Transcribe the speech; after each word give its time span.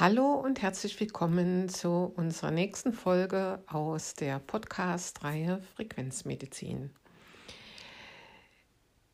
Hallo 0.00 0.32
und 0.32 0.62
herzlich 0.62 0.98
willkommen 0.98 1.68
zu 1.68 2.10
unserer 2.16 2.50
nächsten 2.50 2.94
Folge 2.94 3.62
aus 3.66 4.14
der 4.14 4.38
Podcast-Reihe 4.38 5.60
Frequenzmedizin. 5.74 6.88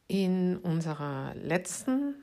In 0.06 0.58
unserer 0.58 1.34
letzten 1.34 2.14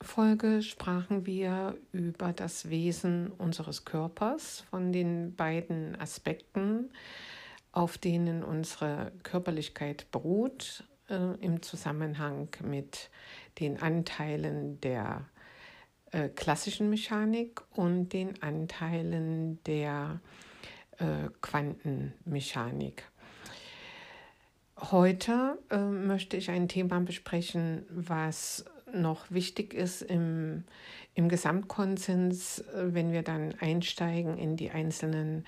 Folge 0.00 0.62
sprachen 0.62 1.26
wir 1.26 1.76
über 1.90 2.32
das 2.32 2.70
Wesen 2.70 3.32
unseres 3.38 3.84
Körpers, 3.84 4.60
von 4.70 4.92
den 4.92 5.34
beiden 5.34 6.00
Aspekten, 6.00 6.92
auf 7.72 7.98
denen 7.98 8.44
unsere 8.44 9.10
Körperlichkeit 9.24 10.12
beruht, 10.12 10.84
äh, 11.10 11.34
im 11.40 11.60
Zusammenhang 11.60 12.50
mit 12.62 13.10
den 13.58 13.82
Anteilen 13.82 14.80
der 14.80 15.26
äh, 16.16 16.30
klassischen 16.30 16.88
Mechanik 16.88 17.60
und 17.74 18.14
den 18.14 18.42
Anteilen 18.42 19.62
der 19.64 20.20
äh, 20.98 21.28
Quantenmechanik. 21.42 23.04
Heute 24.78 25.58
äh, 25.70 25.76
möchte 25.76 26.38
ich 26.38 26.50
ein 26.50 26.68
Thema 26.68 27.00
besprechen, 27.00 27.84
was 27.90 28.64
noch 29.00 29.30
wichtig 29.30 29.74
ist 29.74 30.02
im, 30.02 30.64
im 31.14 31.28
Gesamtkonsens, 31.28 32.60
äh, 32.60 32.94
wenn 32.94 33.12
wir 33.12 33.22
dann 33.22 33.54
einsteigen 33.60 34.36
in 34.36 34.56
die 34.56 34.70
einzelnen 34.70 35.44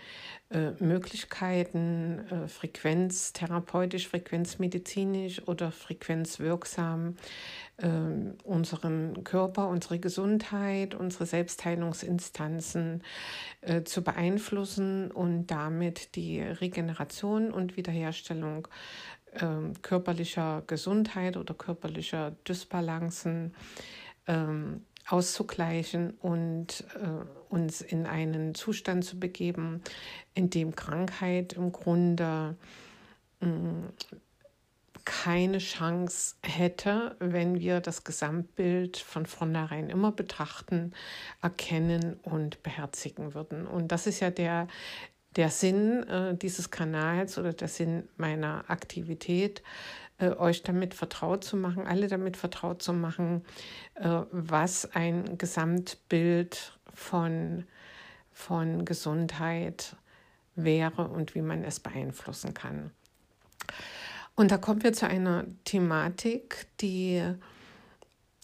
äh, 0.51 0.71
Möglichkeiten, 0.83 2.21
äh, 2.30 2.48
Frequenz, 2.48 3.34
frequenzmedizinisch 3.37 5.46
oder 5.46 5.71
frequenzwirksam, 5.71 7.16
äh, 7.76 7.88
unseren 8.45 9.24
Körper, 9.24 9.69
unsere 9.69 9.99
Gesundheit, 9.99 10.95
unsere 10.95 11.26
Selbstheilungsinstanzen 11.26 13.02
äh, 13.60 13.82
zu 13.82 14.02
beeinflussen 14.02 15.10
und 15.10 15.49
damit 15.49 16.16
die 16.16 16.41
Regeneration 16.41 17.52
und 17.52 17.76
Wiederherstellung 17.76 18.69
ähm, 19.40 19.74
körperlicher 19.82 20.62
Gesundheit 20.66 21.37
oder 21.37 21.54
körperlicher 21.54 22.32
Dysbalancen 22.46 23.54
ähm, 24.26 24.85
auszugleichen 25.07 26.12
und 26.20 26.85
äh, 26.95 27.52
uns 27.52 27.80
in 27.80 28.07
einen 28.07 28.54
Zustand 28.54 29.04
zu 29.04 29.18
begeben, 29.18 29.82
in 30.35 30.51
dem 30.51 30.74
Krankheit 30.74 31.54
im 31.54 31.73
Grunde 31.73 32.57
mm, 33.40 33.87
keine 35.09 35.57
Chance 35.57 36.37
hätte, 36.42 37.16
wenn 37.18 37.60
wir 37.60 37.80
das 37.80 38.04
Gesamtbild 38.04 38.98
von 38.98 39.24
vornherein 39.24 39.88
immer 39.88 40.13
betrachten, 40.13 40.92
erkennen 41.40 42.20
und 42.23 42.63
beherzigen 42.63 43.32
würden. 43.32 43.66
Und 43.66 43.88
das 43.90 44.07
ist 44.07 44.20
ja 44.20 44.29
der 44.29 44.68
der 45.37 45.51
Sinn 45.51 46.02
äh, 46.04 46.37
dieses 46.37 46.71
Kanals 46.71 47.38
oder 47.38 47.52
der 47.52 47.68
Sinn 47.68 48.09
meiner 48.16 48.65
Aktivität, 48.68 49.62
äh, 50.18 50.30
euch 50.30 50.62
damit 50.62 50.95
vertraut 50.95 51.45
zu 51.45 51.57
machen, 51.57 51.87
alle 51.87 52.09
damit 52.09 52.37
vertraut 52.37 52.82
zu 52.82 52.93
machen, 52.93 53.45
äh, 53.95 54.23
was 54.30 54.95
ein 54.95 55.38
Gesamtbild 55.38 56.79
von, 56.93 57.65
von 58.32 58.85
Gesundheit 58.85 59.96
wäre 60.57 61.09
und 61.09 61.35
wie 61.35 61.42
man 61.42 61.63
es 61.63 61.79
beeinflussen 61.79 62.54
kann. 62.54 62.90
Und 64.34 64.50
da 64.50 64.59
kommen 64.59 64.82
wir 64.82 64.92
zu 64.92 65.06
einer 65.06 65.44
Thematik, 65.65 66.66
die 66.81 67.22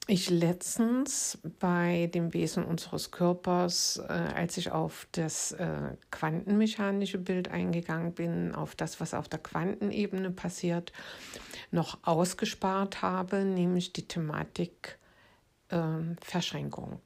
ich 0.06 0.28
letztens 0.28 1.38
bei 1.60 2.10
dem 2.12 2.34
Wesen 2.34 2.64
unseres 2.64 3.10
Körpers, 3.10 3.96
äh, 3.96 4.12
als 4.12 4.58
ich 4.58 4.70
auf 4.70 5.06
das 5.12 5.52
äh, 5.52 5.96
quantenmechanische 6.10 7.18
Bild 7.18 7.48
eingegangen 7.48 8.12
bin, 8.12 8.54
auf 8.54 8.74
das, 8.74 9.00
was 9.00 9.14
auf 9.14 9.28
der 9.28 9.38
Quantenebene 9.38 10.30
passiert, 10.30 10.92
noch 11.70 11.98
ausgespart 12.02 13.00
habe, 13.00 13.44
nämlich 13.44 13.94
die 13.94 14.06
Thematik 14.06 14.98
äh, 15.70 15.78
Verschränkung. 16.20 17.00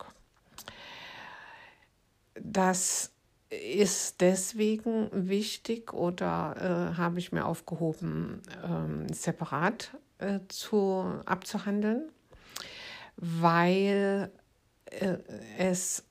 Das 2.34 3.12
ist 3.50 4.20
deswegen 4.20 5.08
wichtig 5.12 5.92
oder 5.92 6.92
äh, 6.94 6.96
habe 6.96 7.20
ich 7.20 7.30
mir 7.30 7.46
aufgehoben, 7.46 8.42
ähm, 8.64 9.08
separat 9.12 9.96
äh, 10.18 10.40
zu, 10.48 11.20
abzuhandeln 11.24 12.10
weil 13.18 14.30
äh, 14.86 15.18
es 15.58 16.04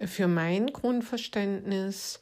für 0.00 0.26
mein 0.26 0.66
Grundverständnis 0.66 2.20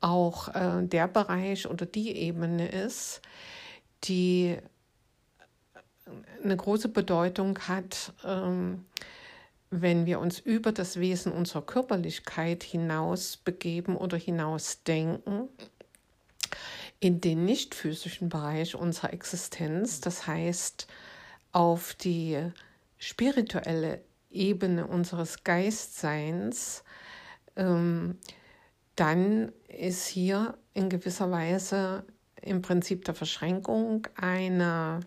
auch 0.00 0.54
äh, 0.54 0.86
der 0.86 1.08
Bereich 1.08 1.66
oder 1.66 1.86
die 1.86 2.14
Ebene 2.14 2.68
ist, 2.68 3.22
die 4.04 4.58
eine 6.44 6.56
große 6.56 6.88
Bedeutung 6.88 7.58
hat, 7.66 8.12
ähm, 8.24 8.84
wenn 9.70 10.06
wir 10.06 10.20
uns 10.20 10.38
über 10.38 10.72
das 10.72 11.00
Wesen 11.00 11.32
unserer 11.32 11.62
Körperlichkeit 11.62 12.62
hinaus 12.62 13.36
begeben 13.36 13.96
oder 13.96 14.16
hinaus 14.16 14.82
denken 14.82 15.48
in 17.00 17.20
den 17.20 17.44
nicht 17.44 17.74
physischen 17.74 18.28
Bereich 18.28 18.74
unserer 18.74 19.12
Existenz, 19.12 20.00
das 20.00 20.26
heißt 20.26 20.86
auf 21.52 21.94
die 21.94 22.50
spirituelle 22.98 24.04
Ebene 24.30 24.86
unseres 24.86 25.44
Geistseins, 25.44 26.84
ähm, 27.56 28.18
dann 28.96 29.52
ist 29.68 30.06
hier 30.06 30.58
in 30.74 30.88
gewisser 30.88 31.30
Weise 31.30 32.04
im 32.42 32.62
Prinzip 32.62 33.04
der 33.04 33.14
Verschränkung 33.14 34.06
eine 34.16 35.00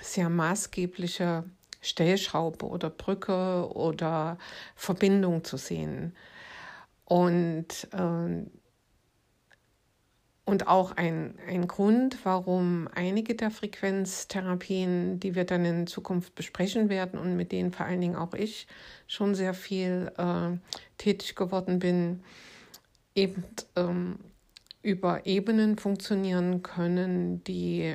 sehr 0.00 0.28
maßgebliche 0.28 1.44
Stellschraube 1.80 2.66
oder 2.66 2.90
Brücke 2.90 3.68
oder 3.74 4.38
Verbindung 4.76 5.44
zu 5.44 5.56
sehen. 5.56 6.14
Und 7.04 7.88
äh, 7.92 8.46
und 10.44 10.66
auch 10.66 10.92
ein, 10.92 11.34
ein 11.46 11.68
Grund, 11.68 12.18
warum 12.24 12.88
einige 12.94 13.34
der 13.34 13.50
Frequenztherapien, 13.50 15.20
die 15.20 15.34
wir 15.34 15.44
dann 15.44 15.64
in 15.64 15.86
Zukunft 15.86 16.34
besprechen 16.34 16.88
werden 16.88 17.18
und 17.18 17.36
mit 17.36 17.52
denen 17.52 17.72
vor 17.72 17.86
allen 17.86 18.00
Dingen 18.00 18.16
auch 18.16 18.34
ich 18.34 18.66
schon 19.06 19.34
sehr 19.34 19.54
viel 19.54 20.10
äh, 20.18 20.56
tätig 20.98 21.36
geworden 21.36 21.78
bin, 21.78 22.22
eben 23.14 23.44
ähm, 23.76 24.16
über 24.82 25.26
Ebenen 25.26 25.78
funktionieren 25.78 26.62
können, 26.62 27.44
die 27.44 27.94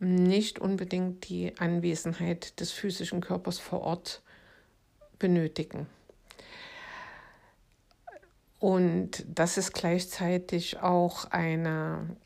nicht 0.00 0.58
unbedingt 0.58 1.28
die 1.28 1.52
Anwesenheit 1.58 2.58
des 2.58 2.72
physischen 2.72 3.20
Körpers 3.20 3.60
vor 3.60 3.82
Ort 3.82 4.20
benötigen. 5.20 5.86
Und 8.62 9.24
das 9.26 9.58
ist 9.58 9.74
gleichzeitig 9.74 10.78
auch 10.78 11.24
eine, 11.32 12.16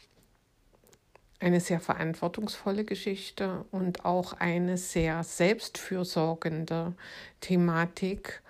eine 1.40 1.60
sehr 1.60 1.80
verantwortungsvolle 1.80 2.84
Geschichte 2.84 3.64
und 3.70 4.04
auch 4.04 4.34
eine 4.34 4.76
sehr 4.76 5.24
selbstfürsorgende 5.24 6.92
Thematik. 7.40 8.42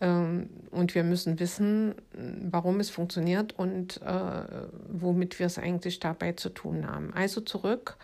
Ähm, 0.00 0.48
und 0.70 0.94
wir 0.94 1.04
müssen 1.04 1.38
wissen, 1.38 1.96
warum 2.14 2.80
es 2.80 2.88
funktioniert 2.88 3.52
und 3.52 4.00
äh, 4.00 4.68
womit 4.88 5.38
wir 5.38 5.44
es 5.44 5.58
eigentlich 5.58 6.00
dabei 6.00 6.32
zu 6.32 6.48
tun 6.48 6.90
haben. 6.90 7.12
Also 7.12 7.42
zurück 7.42 7.98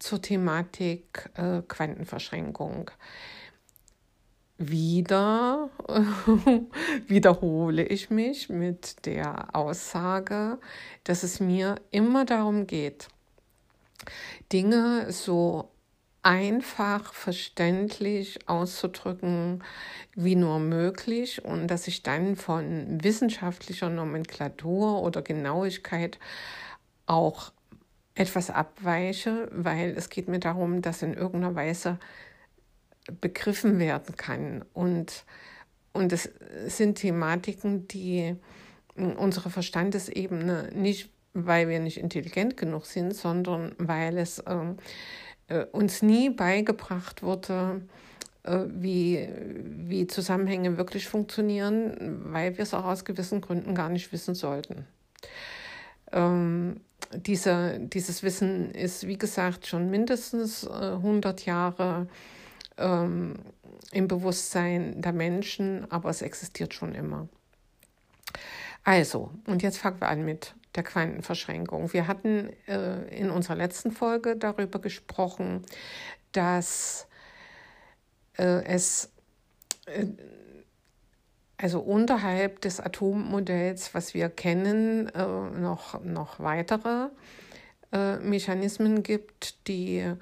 zur 0.00 0.20
Thematik 0.20 1.30
äh, 1.34 1.62
Quantenverschränkung 1.62 2.90
wieder 4.58 5.70
wiederhole 7.06 7.84
ich 7.84 8.10
mich 8.10 8.48
mit 8.48 9.04
der 9.06 9.54
Aussage, 9.54 10.58
dass 11.02 11.22
es 11.22 11.40
mir 11.40 11.76
immer 11.90 12.24
darum 12.24 12.66
geht, 12.66 13.08
Dinge 14.52 15.10
so 15.10 15.70
einfach 16.22 17.12
verständlich 17.12 18.48
auszudrücken 18.48 19.62
wie 20.14 20.36
nur 20.36 20.58
möglich 20.58 21.44
und 21.44 21.66
dass 21.66 21.86
ich 21.86 22.02
dann 22.02 22.36
von 22.36 23.02
wissenschaftlicher 23.02 23.90
Nomenklatur 23.90 25.02
oder 25.02 25.20
Genauigkeit 25.20 26.18
auch 27.06 27.52
etwas 28.14 28.48
abweiche, 28.48 29.48
weil 29.52 29.90
es 29.90 30.08
geht 30.08 30.28
mir 30.28 30.38
darum, 30.38 30.80
dass 30.80 31.02
in 31.02 31.14
irgendeiner 31.14 31.54
Weise 31.56 31.98
begriffen 33.20 33.78
werden 33.78 34.16
kann. 34.16 34.64
Und, 34.72 35.24
und 35.92 36.12
es 36.12 36.30
sind 36.66 36.96
Thematiken, 36.96 37.88
die 37.88 38.36
unsere 38.96 39.50
Verstandesebene 39.50 40.70
nicht, 40.74 41.10
weil 41.32 41.68
wir 41.68 41.80
nicht 41.80 41.98
intelligent 41.98 42.56
genug 42.56 42.86
sind, 42.86 43.14
sondern 43.14 43.74
weil 43.78 44.18
es 44.18 44.42
ähm, 44.46 44.76
äh, 45.48 45.64
uns 45.72 46.02
nie 46.02 46.30
beigebracht 46.30 47.22
wurde, 47.22 47.82
äh, 48.44 48.60
wie, 48.68 49.28
wie 49.64 50.06
Zusammenhänge 50.06 50.76
wirklich 50.76 51.08
funktionieren, 51.08 52.20
weil 52.32 52.56
wir 52.56 52.62
es 52.62 52.74
auch 52.74 52.84
aus 52.84 53.04
gewissen 53.04 53.40
Gründen 53.40 53.74
gar 53.74 53.88
nicht 53.88 54.12
wissen 54.12 54.34
sollten. 54.34 54.86
Ähm, 56.12 56.80
diese, 57.14 57.80
dieses 57.80 58.22
Wissen 58.22 58.70
ist, 58.70 59.06
wie 59.06 59.18
gesagt, 59.18 59.66
schon 59.66 59.90
mindestens 59.90 60.66
100 60.66 61.42
äh, 61.42 61.50
Jahre 61.50 62.06
ähm, 62.76 63.34
im 63.92 64.08
Bewusstsein 64.08 65.00
der 65.00 65.12
Menschen, 65.12 65.90
aber 65.90 66.10
es 66.10 66.22
existiert 66.22 66.74
schon 66.74 66.94
immer. 66.94 67.28
Also, 68.82 69.30
und 69.46 69.62
jetzt 69.62 69.78
fangen 69.78 70.00
wir 70.00 70.08
an 70.08 70.24
mit 70.24 70.54
der 70.74 70.82
Quantenverschränkung. 70.82 71.92
Wir 71.92 72.06
hatten 72.06 72.50
äh, 72.66 73.04
in 73.16 73.30
unserer 73.30 73.56
letzten 73.56 73.92
Folge 73.92 74.36
darüber 74.36 74.78
gesprochen, 74.80 75.62
dass 76.32 77.06
äh, 78.36 78.64
es 78.64 79.10
äh, 79.86 80.06
also 81.56 81.80
unterhalb 81.80 82.60
des 82.60 82.80
Atommodells, 82.80 83.94
was 83.94 84.12
wir 84.12 84.28
kennen, 84.28 85.08
äh, 85.08 85.24
noch, 85.24 86.02
noch 86.02 86.40
weitere 86.40 87.08
äh, 87.92 88.16
Mechanismen 88.16 89.02
gibt, 89.02 89.66
die 89.68 90.12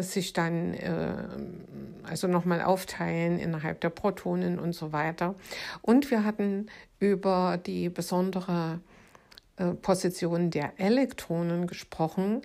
sich 0.00 0.32
dann 0.32 0.74
äh, 0.74 1.14
also 2.04 2.26
nochmal 2.26 2.62
aufteilen 2.62 3.38
innerhalb 3.38 3.80
der 3.80 3.90
Protonen 3.90 4.58
und 4.58 4.74
so 4.74 4.92
weiter. 4.92 5.34
Und 5.82 6.10
wir 6.10 6.24
hatten 6.24 6.66
über 6.98 7.58
die 7.64 7.88
besondere 7.88 8.80
äh, 9.56 9.72
Position 9.74 10.50
der 10.50 10.72
Elektronen 10.78 11.66
gesprochen, 11.66 12.42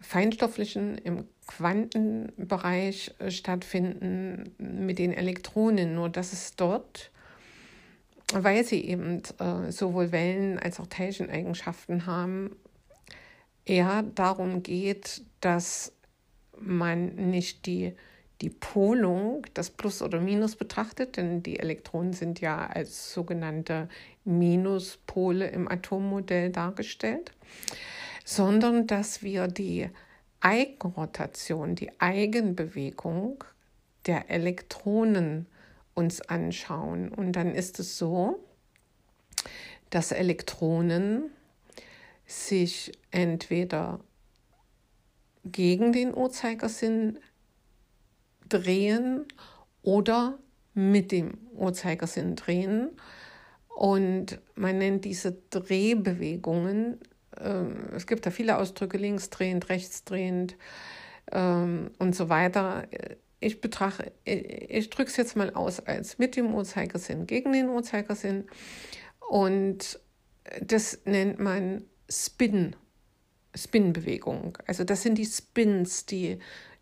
feinstofflichen, 0.00 0.98
im 0.98 1.28
Quantenbereich 1.46 3.14
äh, 3.18 3.30
stattfinden 3.30 4.54
mit 4.58 4.98
den 4.98 5.12
Elektronen. 5.12 5.94
Nur 5.94 6.08
dass 6.08 6.32
es 6.32 6.56
dort, 6.56 7.10
weil 8.32 8.64
sie 8.64 8.84
eben 8.84 9.22
äh, 9.38 9.70
sowohl 9.70 10.10
Wellen- 10.10 10.58
als 10.58 10.80
auch 10.80 10.86
Teilcheneigenschaften 10.88 12.06
haben, 12.06 12.56
eher 13.64 14.02
darum 14.02 14.62
geht, 14.62 15.22
dass 15.40 15.92
man 16.58 17.14
nicht 17.14 17.66
die, 17.66 17.94
die 18.42 18.50
Polung, 18.50 19.46
das 19.54 19.70
Plus 19.70 20.02
oder 20.02 20.20
Minus 20.20 20.56
betrachtet, 20.56 21.16
denn 21.16 21.44
die 21.44 21.60
Elektronen 21.60 22.12
sind 22.12 22.40
ja 22.40 22.66
als 22.66 23.14
sogenannte 23.14 23.88
Minuspole 24.24 25.48
im 25.48 25.68
Atommodell 25.68 26.50
dargestellt, 26.50 27.32
sondern 28.24 28.88
dass 28.88 29.22
wir 29.22 29.46
die 29.46 29.88
Eigenrotation, 30.40 31.76
die 31.76 31.92
Eigenbewegung 32.00 33.44
der 34.06 34.28
Elektronen 34.28 35.46
uns 35.94 36.20
anschauen. 36.20 37.10
Und 37.10 37.32
dann 37.34 37.54
ist 37.54 37.78
es 37.78 37.96
so, 37.96 38.42
dass 39.90 40.10
Elektronen 40.10 41.30
sich 42.26 42.90
entweder 43.12 44.00
gegen 45.44 45.92
den 45.92 46.12
Uhrzeigersinn 46.12 47.20
drehen 48.52 49.24
oder 49.82 50.38
mit 50.74 51.12
dem 51.12 51.38
Uhrzeigersinn 51.54 52.36
drehen. 52.36 52.90
Und 53.68 54.40
man 54.54 54.78
nennt 54.78 55.04
diese 55.04 55.36
Drehbewegungen, 55.50 56.98
äh, 57.36 57.64
es 57.94 58.06
gibt 58.06 58.26
da 58.26 58.30
viele 58.30 58.58
Ausdrücke, 58.58 58.98
linksdrehend, 58.98 59.68
rechtsdrehend 59.68 60.56
ähm, 61.30 61.90
und 61.98 62.14
so 62.14 62.28
weiter. 62.28 62.86
Ich 63.40 63.60
betrachte, 63.60 64.12
ich, 64.24 64.70
ich 64.70 64.90
drücke 64.90 65.10
es 65.10 65.16
jetzt 65.16 65.36
mal 65.36 65.50
aus 65.54 65.80
als 65.80 66.18
mit 66.18 66.36
dem 66.36 66.54
Uhrzeigersinn 66.54 67.26
gegen 67.26 67.52
den 67.52 67.68
Uhrzeigersinn. 67.68 68.44
Und 69.28 69.98
das 70.60 71.00
nennt 71.04 71.38
man 71.38 71.84
Spin, 72.10 72.76
Spin-Bewegung. 73.54 74.58
Also 74.66 74.84
das 74.84 75.02
sind 75.02 75.16
die 75.16 75.26
Spins, 75.26 76.06
die, 76.06 76.38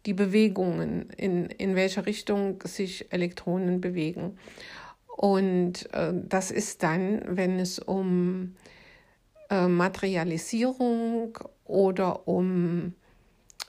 die 0.06 0.14
Bewegungen, 0.14 1.10
in, 1.10 1.46
in 1.46 1.76
welcher 1.76 2.06
Richtung 2.06 2.62
sich 2.64 3.12
Elektronen 3.12 3.80
bewegen. 3.80 4.38
Und 5.16 5.92
äh, 5.92 6.12
das 6.14 6.50
ist 6.50 6.82
dann, 6.82 7.22
wenn 7.26 7.58
es 7.58 7.78
um 7.78 8.56
äh, 9.50 9.66
Materialisierung 9.66 11.38
oder 11.64 12.26
um 12.26 12.94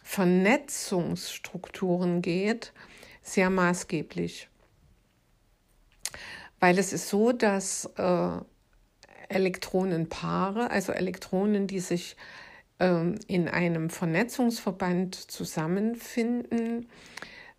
Vernetzungsstrukturen 0.03 2.21
geht, 2.21 2.71
sehr 3.21 3.49
maßgeblich. 3.49 4.49
Weil 6.59 6.77
es 6.77 6.93
ist 6.93 7.09
so, 7.09 7.31
dass 7.31 7.89
äh, 7.97 8.29
Elektronenpaare, 9.29 10.69
also 10.69 10.91
Elektronen, 10.91 11.65
die 11.67 11.79
sich 11.79 12.15
ähm, 12.81 13.15
in 13.27 13.47
einem 13.47 13.89
Vernetzungsverband 13.91 15.15
zusammenfinden, 15.15 16.89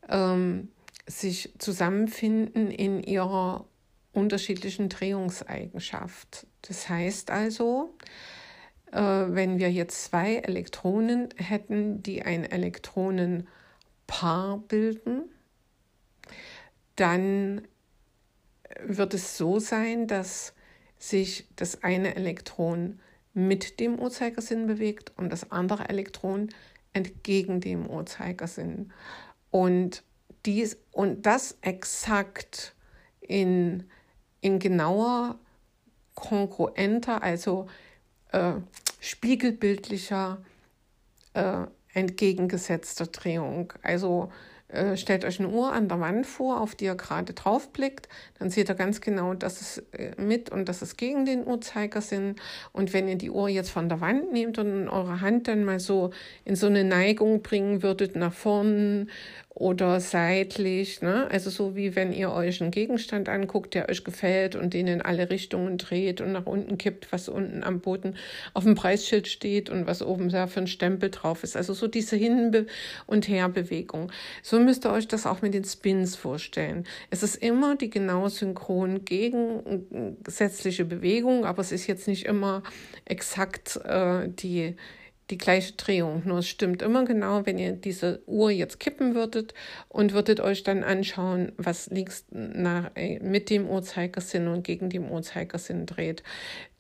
ähm, 0.09 0.73
sich 1.07 1.55
zusammenfinden 1.59 2.73
in 2.73 3.05
ihrer 3.05 3.67
unterschiedlichen 4.13 4.89
Drehungseigenschaft. 4.89 6.49
Das 6.63 6.89
heißt 6.89 7.31
also, 7.31 7.95
äh, 8.91 8.99
wenn 8.99 9.61
wir 9.61 9.71
jetzt 9.71 10.03
zwei 10.03 10.39
Elektronen 10.39 11.29
hätten, 11.37 12.03
die 12.03 12.23
ein 12.23 12.45
Elektronenpaar 12.45 14.59
bilden, 14.67 15.31
dann 16.97 17.63
wird 18.85 19.15
es 19.15 19.39
so 19.39 19.61
sein, 19.61 20.09
dass 20.09 20.53
sich 20.99 21.47
das 21.55 21.85
eine 21.85 22.17
Elektron 22.17 22.99
mit 23.35 23.81
dem 23.81 23.99
Uhrzeigersinn 23.99 24.67
bewegt 24.67 25.13
und 25.17 25.31
das 25.31 25.51
andere 25.51 25.89
Elektron 25.89 26.49
entgegen 26.93 27.61
dem 27.61 27.89
Uhrzeigersinn. 27.89 28.93
Und, 29.51 30.03
dies, 30.45 30.77
und 30.93 31.25
das 31.25 31.57
exakt 31.63 32.75
in 33.21 33.85
in 34.43 34.59
genauer, 34.59 35.39
kongruenter, 36.15 37.23
also 37.23 37.69
äh, 38.33 38.55
spiegelbildlicher, 39.01 40.45
äh, 41.33 41.63
entgegengesetzter 41.95 43.07
Drehung. 43.07 43.73
Also 43.83 44.31
äh, 44.73 44.97
stellt 44.97 45.25
euch 45.25 45.39
eine 45.39 45.49
Uhr 45.49 45.73
an 45.73 45.89
der 45.89 46.01
Wand 46.01 46.27
vor, 46.27 46.61
auf 46.61 46.75
die 46.75 46.87
ihr 46.87 46.95
gerade 46.95 47.35
drauf 47.35 47.69
blickt. 47.73 48.09
Dann 48.39 48.51
seht 48.51 48.69
ihr 48.69 48.75
ganz 48.75 49.01
genau, 49.01 49.35
dass 49.35 49.61
es 49.61 49.79
äh, 49.93 50.13
mit 50.21 50.51
und 50.51 50.69
dass 50.69 50.83
es 50.83 50.97
gegen 50.97 51.27
den 51.27 51.47
Uhrzeigersinn. 51.47 52.37
Und 52.73 52.93
wenn 52.93 53.07
ihr 53.07 53.17
die 53.17 53.31
Uhr 53.31 53.49
jetzt 53.49 53.71
von 53.71 53.89
der 53.89 54.01
Wand 54.01 54.33
nehmt 54.33 54.59
und 54.59 54.89
eure 54.89 55.21
Hand 55.21 55.49
dann 55.49 55.65
mal 55.65 55.79
so 55.79 56.11
in 56.45 56.57
so 56.57 56.67
eine 56.67 56.85
Neigung 56.85 57.43
bringen 57.43 57.83
würdet 57.83 58.17
nach 58.17 58.33
vorn 58.33 59.11
oder 59.55 60.01
seitlich. 60.01 61.03
Ne? 61.03 61.29
Also 61.31 61.51
so 61.51 61.77
wie 61.77 61.95
wenn 61.95 62.13
ihr 62.13 62.33
euch 62.33 62.63
einen 62.63 62.71
Gegenstand 62.71 63.29
anguckt, 63.29 63.75
der 63.75 63.89
euch 63.89 64.03
gefällt 64.03 64.57
und 64.57 64.73
den 64.73 64.87
in 64.87 65.03
alle 65.03 65.29
Richtungen 65.31 65.77
dreht 65.77 66.21
und 66.21 66.33
nach 66.33 66.47
unten 66.47 66.79
kippt, 66.79 67.13
was 67.13 67.29
unten 67.29 67.63
am 67.63 67.81
Boden 67.81 68.17
auf 68.55 68.65
dem 68.65 68.75
Preisschild 68.75 69.29
steht 69.29 69.69
und 69.69 69.87
was 69.87 70.03
oben 70.03 70.31
da 70.31 70.47
für 70.47 70.61
ein 70.61 70.67
Stempel 70.67 71.11
drauf 71.11 71.45
ist. 71.45 71.57
Also 71.57 71.75
so 71.75 71.87
diese 71.87 72.17
Hin- 72.17 72.67
und 73.07 73.29
Herbewegung. 73.29 74.11
So 74.43 74.59
müsst 74.59 74.87
ihr 74.87 74.93
euch 74.93 75.07
das 75.07 75.27
auch 75.27 75.43
mit 75.43 75.53
den 75.55 75.65
Spins 75.65 76.17
vorstellen. 76.17 76.85
Es 77.11 77.23
ist 77.23 77.37
immer 77.37 77.77
die 77.77 77.91
genau 77.91 78.29
synchron 78.29 79.05
gegensätzliche 79.05 80.87
Bewegung, 80.87 81.45
aber 81.45 81.61
es 81.61 81.73
ist 81.73 81.87
jetzt 81.87 82.09
nicht 82.09 82.25
immer 82.25 82.63
exakt 83.05 83.77
äh, 83.85 84.29
die 84.29 84.77
die 85.31 85.39
gleiche 85.39 85.73
Drehung. 85.75 86.23
Nur 86.25 86.39
es 86.39 86.49
stimmt 86.49 86.83
immer 86.83 87.05
genau, 87.05 87.47
wenn 87.47 87.59
ihr 87.59 87.73
diese 87.73 88.23
Uhr 88.27 88.51
jetzt 88.51 88.81
kippen 88.81 89.15
würdet 89.15 89.55
und 89.89 90.13
würdet 90.13 90.41
euch 90.41 90.63
dann 90.63 90.85
anschauen, 90.85 91.53
was 91.57 91.89
links 91.91 92.27
nach, 92.31 92.91
äh, 92.95 93.19
mit 93.21 93.49
dem 93.51 93.69
Uhrzeigersinn 93.69 94.49
und 94.49 94.65
gegen 94.65 94.91
dem 94.91 95.11
Uhrzeigersinn 95.11 95.87
dreht, 95.87 96.23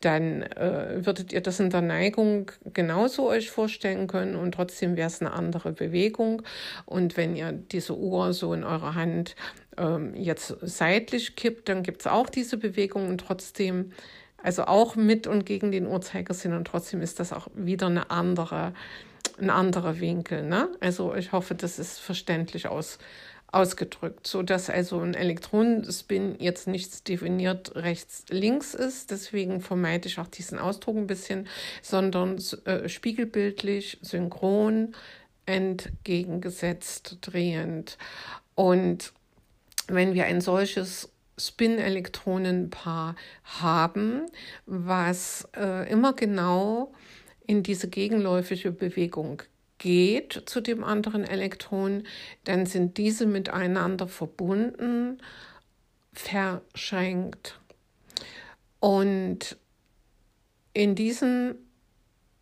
dann 0.01 0.43
äh, 0.43 1.07
würdet 1.07 1.33
ihr 1.33 1.41
das 1.41 1.61
in 1.61 1.71
der 1.71 1.81
Neigung 1.81 2.51
genauso 2.73 3.29
euch 3.29 3.51
vorstellen 3.51 4.07
können 4.07 4.37
und 4.37 4.53
trotzdem 4.53 4.97
wäre 4.97 5.07
es 5.07 5.21
eine 5.21 5.33
andere 5.33 5.73
Bewegung. 5.73 6.43
Und 6.85 7.17
wenn 7.17 7.37
ihr 7.37 7.53
diese 7.53 7.97
Uhr 7.97 8.33
so 8.33 8.53
in 8.53 8.65
eurer 8.65 8.95
Hand 8.95 9.37
ähm, 9.79 10.15
jetzt 10.15 10.57
seitlich 10.61 11.37
kippt, 11.37 11.69
dann 11.69 11.83
gibt 11.83 12.03
es 12.03 12.07
auch 12.07 12.29
diese 12.29 12.57
Bewegung 12.57 13.09
und 13.09 13.19
trotzdem 13.19 13.93
also 14.43 14.65
auch 14.65 14.97
mit 14.97 15.27
und 15.27 15.47
gegen 15.47 15.73
den 15.73 15.87
Uhrzeigersinn 15.87 16.53
und 16.53 16.67
trotzdem 16.67 17.01
ist 17.01 17.21
das 17.21 17.33
auch 17.33 17.49
wieder 17.55 17.87
eine 17.87 18.11
andere, 18.11 18.73
ein 19.39 19.51
anderer 19.51 20.01
Winkel. 20.01 20.43
Ne? 20.43 20.69
Also 20.81 21.15
ich 21.15 21.33
hoffe, 21.33 21.55
das 21.55 21.79
ist 21.79 21.99
verständlich 21.99 22.69
aus, 22.69 22.99
ausgedrückt, 23.53 24.27
so 24.27 24.43
dass 24.43 24.71
also 24.71 24.99
ein 25.01 25.15
Elektronenspin 25.15 26.37
jetzt 26.39 26.67
nichts 26.67 27.05
definiert 27.05 27.75
rechts-links 27.77 28.75
ist. 28.75 29.11
Deswegen 29.11 29.61
vermeide 29.61 30.09
ich 30.09 30.19
auch 30.19 30.27
diesen 30.27 30.59
Ausdruck 30.59 30.97
ein 30.97 31.07
bisschen, 31.07 31.47
sondern 31.83 32.39
äh, 32.65 32.89
spiegelbildlich, 32.89 33.99
synchron, 34.01 34.95
entgegengesetzt, 35.45 37.19
drehend. 37.21 37.99
Und 38.55 39.13
wenn 39.89 40.15
wir 40.15 40.25
ein 40.25 40.41
solches 40.41 41.12
Spin-Elektronenpaar 41.39 43.17
haben, 43.45 44.27
was 44.67 45.49
äh, 45.57 45.91
immer 45.91 46.12
genau 46.12 46.93
in 47.47 47.62
diese 47.62 47.89
gegenläufige 47.89 48.71
Bewegung 48.71 49.43
geht 49.79 50.43
zu 50.47 50.61
dem 50.61 50.85
anderen 50.85 51.25
Elektron, 51.25 52.05
dann 52.45 52.67
sind 52.67 52.99
diese 52.99 53.27
miteinander 53.27 54.07
verbunden, 54.07 55.21
verschränkt. 56.12 57.59
Und 58.79 59.57
in 60.73 60.95
diesem 60.95 61.57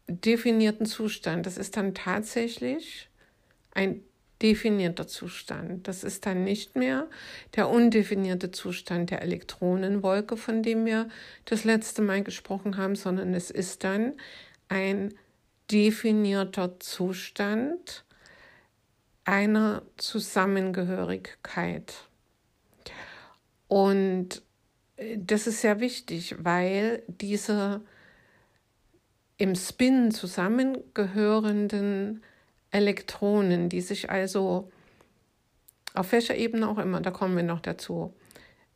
definierten 0.07 0.87
Zustand, 0.87 1.47
das 1.47 1.57
ist 1.57 1.77
dann 1.77 1.95
tatsächlich 1.95 3.09
ein 3.73 4.03
definierter 4.43 5.07
Zustand. 5.07 5.89
Das 5.89 6.05
ist 6.05 6.27
dann 6.27 6.45
nicht 6.45 6.77
mehr 6.77 7.09
der 7.57 7.69
undefinierte 7.69 8.51
Zustand 8.51 9.11
der 9.11 9.23
Elektronenwolke, 9.23 10.37
von 10.37 10.63
dem 10.63 10.87
wir 10.87 11.09
das 11.45 11.65
letzte 11.65 12.03
Mal 12.03 12.23
gesprochen 12.23 12.77
haben, 12.77 12.97
sondern 12.97 13.35
es 13.35 13.51
ist 13.51 13.85
dann 13.85 14.15
ein 14.69 15.15
definierter 15.71 16.81
Zustand 16.81 18.05
einer 19.25 19.83
Zusammengehörigkeit. 19.97 21.95
Und 23.69 24.43
äh, 24.97 25.17
das 25.19 25.47
ist 25.47 25.61
sehr 25.61 25.79
wichtig, 25.81 26.35
weil 26.39 27.03
diese 27.07 27.83
im 29.37 29.55
Spin 29.55 30.11
zusammengehörenden 30.11 32.23
Elektronen, 32.71 33.69
die 33.69 33.81
sich 33.81 34.11
also 34.11 34.71
auf 35.95 36.13
welcher 36.13 36.37
Ebene 36.37 36.69
auch 36.69 36.79
immer, 36.79 37.01
da 37.01 37.11
kommen 37.11 37.37
wir 37.37 37.43
noch 37.43 37.61
dazu, 37.61 38.15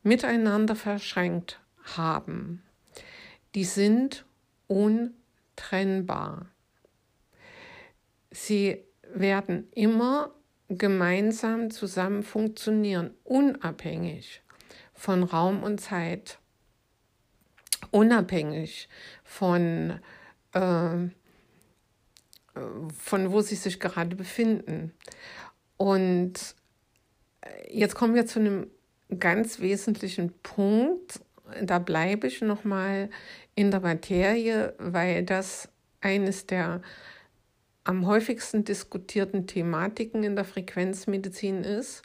miteinander 0.03 0.75
verschränkt 0.75 1.59
haben, 1.83 2.61
die 3.55 3.63
sind 3.63 4.25
untrennbar. 4.67 6.47
Sie 8.31 8.83
werden 9.13 9.69
immer 9.71 10.31
gemeinsam 10.67 11.71
zusammen 11.71 12.23
funktionieren, 12.23 13.13
unabhängig 13.23 14.41
von 14.93 15.23
Raum 15.23 15.63
und 15.63 15.79
Zeit, 15.79 16.39
unabhängig 17.91 18.89
von 19.23 19.99
äh, 20.53 20.97
von 22.97 23.31
wo 23.31 23.41
sie 23.41 23.55
sich 23.55 23.79
gerade 23.79 24.15
befinden. 24.15 24.93
Und 25.77 26.55
jetzt 27.69 27.95
kommen 27.95 28.15
wir 28.15 28.25
zu 28.25 28.39
einem 28.39 28.67
ganz 29.19 29.59
wesentlichen 29.59 30.33
Punkt. 30.41 31.19
Da 31.61 31.79
bleibe 31.79 32.27
ich 32.27 32.41
nochmal 32.41 33.09
in 33.55 33.71
der 33.71 33.81
Materie, 33.81 34.73
weil 34.77 35.23
das 35.23 35.69
eines 36.01 36.45
der 36.45 36.81
am 37.83 38.07
häufigsten 38.07 38.63
diskutierten 38.63 39.45
Thematiken 39.45 40.23
in 40.23 40.35
der 40.35 40.45
Frequenzmedizin 40.45 41.63
ist, 41.63 42.01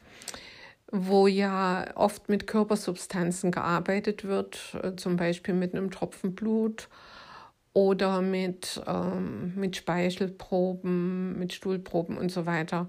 wo 0.92 1.26
ja 1.26 1.86
oft 1.94 2.28
mit 2.28 2.46
Körpersubstanzen 2.46 3.50
gearbeitet 3.50 4.24
wird, 4.24 4.76
zum 4.96 5.16
Beispiel 5.16 5.54
mit 5.54 5.74
einem 5.74 5.90
Tropfen 5.90 6.34
Blut 6.34 6.88
oder 7.72 8.20
mit, 8.20 8.82
ähm, 8.86 9.54
mit 9.54 9.76
Speichelproben, 9.76 11.38
mit 11.38 11.52
Stuhlproben 11.52 12.18
und 12.18 12.30
so 12.30 12.46
weiter. 12.46 12.88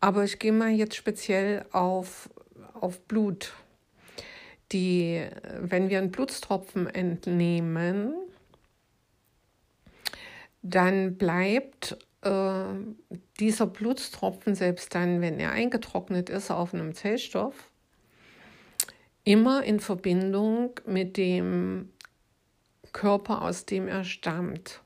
Aber 0.00 0.24
ich 0.24 0.38
gehe 0.38 0.52
mal 0.52 0.70
jetzt 0.70 0.96
speziell 0.96 1.64
auf, 1.72 2.30
auf 2.74 3.00
Blut. 3.02 3.52
Die, 4.72 5.22
wenn 5.58 5.90
wir 5.90 5.98
einen 5.98 6.10
Blutstropfen 6.10 6.86
entnehmen, 6.86 8.14
dann 10.62 11.16
bleibt 11.16 11.98
äh, 12.22 12.64
dieser 13.40 13.66
Blutstropfen, 13.66 14.54
selbst 14.54 14.94
dann, 14.94 15.20
wenn 15.20 15.40
er 15.40 15.52
eingetrocknet 15.52 16.30
ist 16.30 16.50
auf 16.50 16.74
einem 16.74 16.94
Zellstoff, 16.94 17.70
immer 19.24 19.64
in 19.64 19.80
Verbindung 19.80 20.78
mit 20.86 21.16
dem 21.16 21.90
Körper, 22.92 23.42
aus 23.42 23.66
dem 23.66 23.88
er 23.88 24.04
stammt. 24.04 24.82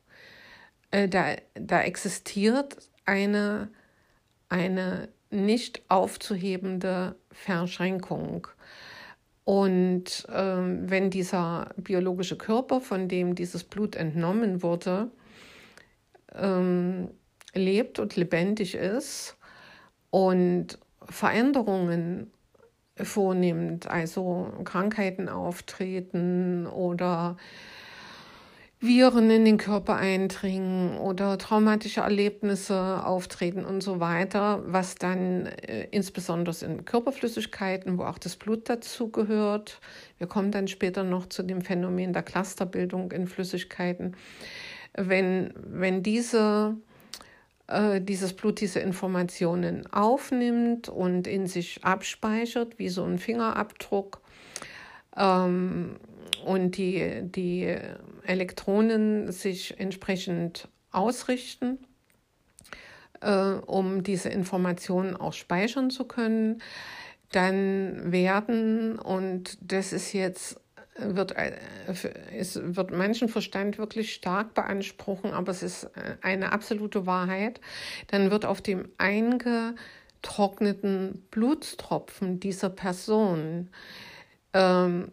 Äh, 0.90 1.08
da, 1.08 1.36
da 1.54 1.82
existiert 1.82 2.76
eine, 3.04 3.68
eine 4.48 5.08
nicht 5.30 5.82
aufzuhebende 5.88 7.16
Verschränkung. 7.32 8.46
Und 9.44 10.26
ähm, 10.32 10.88
wenn 10.88 11.10
dieser 11.10 11.70
biologische 11.76 12.36
Körper, 12.36 12.80
von 12.80 13.08
dem 13.08 13.34
dieses 13.34 13.64
Blut 13.64 13.94
entnommen 13.94 14.62
wurde, 14.62 15.10
ähm, 16.34 17.10
lebt 17.52 17.98
und 17.98 18.16
lebendig 18.16 18.74
ist 18.74 19.36
und 20.10 20.78
Veränderungen 21.02 22.32
vornimmt, 22.96 23.86
also 23.86 24.50
Krankheiten 24.64 25.28
auftreten 25.28 26.66
oder 26.66 27.36
Viren 28.84 29.30
in 29.30 29.44
den 29.44 29.56
Körper 29.56 29.96
eindringen 29.96 30.98
oder 30.98 31.38
traumatische 31.38 32.02
Erlebnisse 32.02 33.04
auftreten 33.04 33.64
und 33.64 33.82
so 33.82 34.00
weiter, 34.00 34.62
was 34.66 34.94
dann 34.96 35.46
äh, 35.46 35.88
insbesondere 35.90 36.64
in 36.64 36.84
Körperflüssigkeiten, 36.84 37.98
wo 37.98 38.04
auch 38.04 38.18
das 38.18 38.36
Blut 38.36 38.68
dazu 38.68 39.10
gehört. 39.10 39.80
Wir 40.18 40.26
kommen 40.26 40.50
dann 40.50 40.68
später 40.68 41.02
noch 41.02 41.26
zu 41.26 41.42
dem 41.42 41.62
Phänomen 41.62 42.12
der 42.12 42.22
Clusterbildung 42.22 43.12
in 43.12 43.26
Flüssigkeiten. 43.26 44.16
Wenn, 44.92 45.54
wenn 45.56 46.02
diese, 46.02 46.76
äh, 47.66 48.00
dieses 48.00 48.34
Blut 48.34 48.60
diese 48.60 48.80
Informationen 48.80 49.90
aufnimmt 49.92 50.88
und 50.88 51.26
in 51.26 51.46
sich 51.46 51.82
abspeichert, 51.82 52.78
wie 52.78 52.90
so 52.90 53.04
ein 53.04 53.18
Fingerabdruck, 53.18 54.20
ähm, 55.16 55.96
und 56.44 56.76
die, 56.76 57.22
die 57.22 57.76
Elektronen 58.24 59.32
sich 59.32 59.78
entsprechend 59.78 60.68
ausrichten, 60.90 61.78
äh, 63.20 63.54
um 63.66 64.02
diese 64.02 64.28
Informationen 64.28 65.16
auch 65.16 65.32
speichern 65.32 65.90
zu 65.90 66.04
können, 66.04 66.62
dann 67.32 68.12
werden, 68.12 68.98
und 68.98 69.58
das 69.60 69.92
ist 69.92 70.12
jetzt 70.12 70.60
wird, 70.96 71.32
äh, 71.32 71.52
es 72.36 72.60
wird 72.62 72.92
manchen 72.92 73.28
Verstand 73.28 73.78
wirklich 73.78 74.14
stark 74.14 74.54
beanspruchen, 74.54 75.32
aber 75.32 75.50
es 75.50 75.62
ist 75.64 75.84
äh, 75.84 76.16
eine 76.22 76.52
absolute 76.52 77.06
Wahrheit, 77.06 77.60
dann 78.08 78.30
wird 78.30 78.44
auf 78.44 78.62
dem 78.62 78.88
einge 78.98 79.74
getrockneten 80.24 81.26
Blutstropfen 81.30 82.40
dieser 82.40 82.70
Person 82.70 83.68
ähm, 84.54 85.12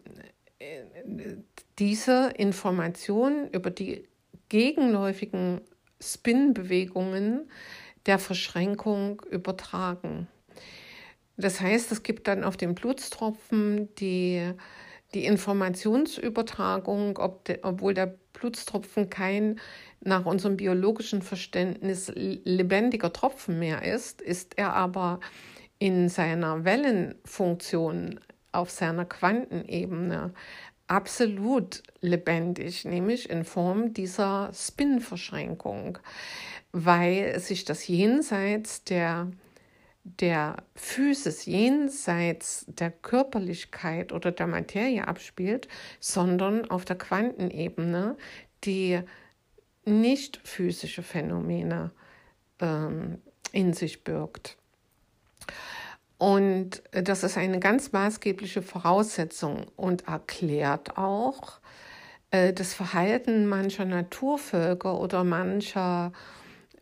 diese 1.78 2.32
Information 2.36 3.48
über 3.52 3.70
die 3.70 4.08
gegenläufigen 4.48 5.60
Spin-Bewegungen 6.00 7.48
der 8.06 8.18
Verschränkung 8.18 9.22
übertragen. 9.30 10.26
Das 11.36 11.60
heißt, 11.60 11.90
es 11.92 12.02
gibt 12.02 12.28
dann 12.28 12.44
auf 12.44 12.56
dem 12.56 12.74
Blutstropfen 12.74 13.94
die, 13.96 14.52
die 15.14 15.24
Informationsübertragung, 15.24 17.18
ob 17.18 17.44
de, 17.44 17.60
obwohl 17.62 17.94
der 17.94 18.14
Blutstropfen 18.32 19.08
kein 19.08 19.58
nach 20.00 20.26
unserem 20.26 20.56
biologischen 20.56 21.22
Verständnis 21.22 22.12
lebendiger 22.14 23.12
Tropfen 23.12 23.58
mehr 23.58 23.82
ist, 23.82 24.20
ist 24.20 24.58
er 24.58 24.74
aber 24.74 25.20
in 25.78 26.08
seiner 26.08 26.64
Wellenfunktion 26.64 28.20
auf 28.52 28.70
seiner 28.70 29.04
Quantenebene 29.04 30.32
absolut 30.86 31.82
lebendig, 32.00 32.84
nämlich 32.84 33.30
in 33.30 33.44
Form 33.44 33.94
dieser 33.94 34.50
Spin-Verschränkung, 34.52 35.98
weil 36.72 37.38
sich 37.40 37.64
das 37.64 37.86
jenseits 37.88 38.84
der, 38.84 39.30
der 40.04 40.56
Physis, 40.74 41.46
jenseits 41.46 42.66
der 42.68 42.90
Körperlichkeit 42.90 44.12
oder 44.12 44.32
der 44.32 44.46
Materie 44.46 45.06
abspielt, 45.06 45.68
sondern 45.98 46.70
auf 46.70 46.84
der 46.84 46.96
Quantenebene, 46.96 48.16
die 48.64 49.00
nicht 49.84 50.40
physische 50.44 51.02
Phänomene 51.02 51.90
ähm, 52.60 53.18
in 53.52 53.72
sich 53.72 54.04
birgt. 54.04 54.56
Und 56.22 56.84
das 56.92 57.24
ist 57.24 57.36
eine 57.36 57.58
ganz 57.58 57.90
maßgebliche 57.90 58.62
Voraussetzung 58.62 59.66
und 59.74 60.06
erklärt 60.06 60.96
auch 60.96 61.58
äh, 62.30 62.52
das 62.52 62.74
Verhalten 62.74 63.48
mancher 63.48 63.86
Naturvölker 63.86 65.00
oder 65.00 65.24
mancher 65.24 66.12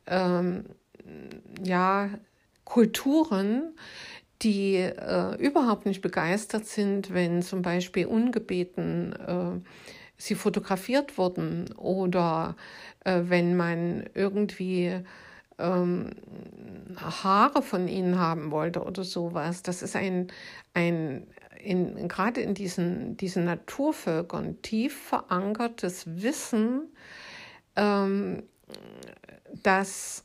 ähm, 0.06 0.66
ja, 1.64 2.10
Kulturen, 2.64 3.74
die 4.42 4.74
äh, 4.74 5.36
überhaupt 5.38 5.86
nicht 5.86 6.02
begeistert 6.02 6.66
sind, 6.66 7.14
wenn 7.14 7.40
zum 7.40 7.62
Beispiel 7.62 8.04
ungebeten 8.04 9.14
äh, 9.14 9.70
sie 10.18 10.34
fotografiert 10.34 11.16
wurden 11.16 11.72
oder 11.78 12.56
äh, 13.06 13.22
wenn 13.22 13.56
man 13.56 14.04
irgendwie 14.12 15.02
ähm, 15.60 16.10
Haare 16.96 17.62
von 17.62 17.88
ihnen 17.88 18.18
haben 18.18 18.50
wollte 18.50 18.82
oder 18.82 19.04
sowas. 19.04 19.62
Das 19.62 19.82
ist 19.82 19.96
ein, 19.96 20.28
ein 20.74 21.26
in, 21.62 22.08
gerade 22.08 22.40
in 22.40 22.54
diesen, 22.54 23.16
diesen 23.16 23.44
Naturvölkern 23.44 24.62
tief 24.62 24.98
verankertes 24.98 26.04
Wissen, 26.22 26.88
ähm, 27.76 28.42
dass 29.62 30.24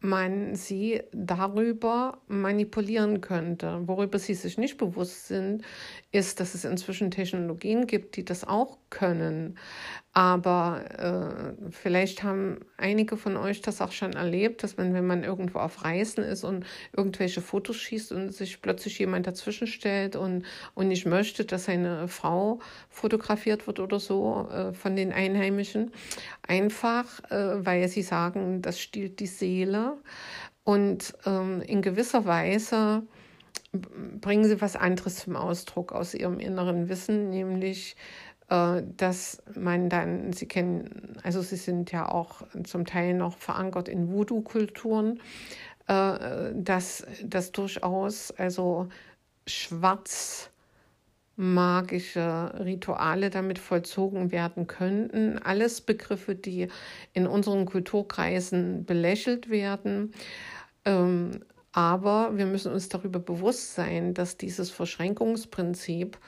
man 0.00 0.54
sie 0.54 1.02
darüber 1.12 2.18
manipulieren 2.28 3.20
könnte. 3.20 3.82
Worüber 3.88 4.18
sie 4.18 4.34
sich 4.34 4.56
nicht 4.56 4.78
bewusst 4.78 5.26
sind, 5.26 5.64
ist, 6.12 6.38
dass 6.38 6.54
es 6.54 6.64
inzwischen 6.64 7.10
Technologien 7.10 7.86
gibt, 7.86 8.16
die 8.16 8.24
das 8.24 8.44
auch 8.44 8.78
können. 8.90 9.58
Aber 10.18 10.82
äh, 10.98 11.70
vielleicht 11.70 12.24
haben 12.24 12.58
einige 12.76 13.16
von 13.16 13.36
euch 13.36 13.62
das 13.62 13.80
auch 13.80 13.92
schon 13.92 14.14
erlebt, 14.14 14.64
dass 14.64 14.76
man, 14.76 14.92
wenn 14.92 15.06
man 15.06 15.22
irgendwo 15.22 15.60
auf 15.60 15.84
Reisen 15.84 16.24
ist 16.24 16.42
und 16.42 16.66
irgendwelche 16.92 17.40
Fotos 17.40 17.76
schießt 17.76 18.10
und 18.10 18.34
sich 18.34 18.60
plötzlich 18.60 18.98
jemand 18.98 19.28
dazwischen 19.28 19.68
stellt 19.68 20.16
und, 20.16 20.44
und 20.74 20.88
nicht 20.88 21.06
möchte, 21.06 21.44
dass 21.44 21.66
seine 21.66 22.08
Frau 22.08 22.58
fotografiert 22.90 23.68
wird 23.68 23.78
oder 23.78 24.00
so 24.00 24.48
äh, 24.50 24.72
von 24.72 24.96
den 24.96 25.12
Einheimischen, 25.12 25.92
einfach 26.42 27.06
äh, 27.30 27.64
weil 27.64 27.86
sie 27.86 28.02
sagen, 28.02 28.60
das 28.60 28.80
stiehlt 28.80 29.20
die 29.20 29.28
Seele. 29.28 29.98
Und 30.64 31.14
ähm, 31.26 31.62
in 31.62 31.80
gewisser 31.80 32.26
Weise 32.26 33.04
bringen 33.72 34.44
sie 34.44 34.60
was 34.60 34.76
anderes 34.76 35.16
zum 35.16 35.36
Ausdruck 35.36 35.92
aus 35.92 36.14
ihrem 36.14 36.40
inneren 36.40 36.88
Wissen, 36.88 37.30
nämlich 37.30 37.96
dass 38.48 39.42
man 39.54 39.90
dann, 39.90 40.32
Sie 40.32 40.46
kennen, 40.46 41.18
also 41.22 41.42
Sie 41.42 41.56
sind 41.56 41.92
ja 41.92 42.08
auch 42.10 42.42
zum 42.64 42.86
Teil 42.86 43.14
noch 43.14 43.36
verankert 43.36 43.88
in 43.88 44.10
Voodoo-Kulturen, 44.10 45.20
äh, 45.86 46.52
dass 46.54 47.06
das 47.22 47.52
durchaus 47.52 48.30
also 48.30 48.88
schwarz 49.46 50.50
magische 51.36 52.52
Rituale 52.64 53.30
damit 53.30 53.58
vollzogen 53.58 54.32
werden 54.32 54.66
könnten. 54.66 55.38
Alles 55.38 55.80
Begriffe, 55.80 56.34
die 56.34 56.68
in 57.12 57.26
unseren 57.28 57.64
Kulturkreisen 57.64 58.84
belächelt 58.84 59.48
werden. 59.48 60.12
Ähm, 60.84 61.44
aber 61.72 62.36
wir 62.36 62.46
müssen 62.46 62.72
uns 62.72 62.88
darüber 62.88 63.20
bewusst 63.20 63.74
sein, 63.74 64.14
dass 64.14 64.36
dieses 64.36 64.70
Verschränkungsprinzip 64.70 66.18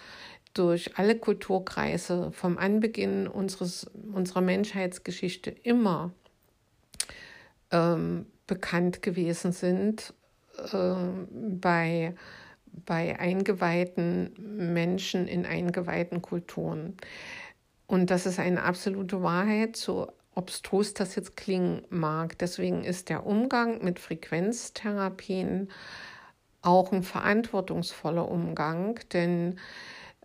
durch 0.55 0.99
alle 0.99 1.17
Kulturkreise 1.17 2.33
vom 2.33 2.59
Anbeginn 2.59 3.27
unseres, 3.29 3.91
unserer 4.13 4.41
Menschheitsgeschichte 4.41 5.51
immer 5.51 6.13
ähm, 7.71 8.27
bekannt 8.47 9.03
gewesen 9.03 9.53
sind 9.53 10.13
äh, 10.73 10.95
bei, 11.33 12.15
bei 12.85 13.19
eingeweihten 13.19 14.33
Menschen 14.75 15.29
in 15.29 15.47
eingeweihten 15.47 16.21
Kulturen. 16.21 16.97
Und 17.87 18.11
das 18.11 18.27
ist 18.27 18.39
eine 18.39 18.63
absolute 18.63 19.23
Wahrheit, 19.23 19.77
so 19.77 20.13
obstrus 20.35 20.95
das 20.95 21.17
jetzt 21.17 21.37
klingen 21.37 21.83
mag. 21.91 22.39
Deswegen 22.39 22.85
ist 22.85 23.09
der 23.09 23.27
Umgang 23.27 23.83
mit 23.85 23.99
Frequenztherapien 23.99 25.71
auch 26.63 26.93
ein 26.93 27.03
verantwortungsvoller 27.03 28.29
Umgang, 28.29 29.01
denn 29.13 29.59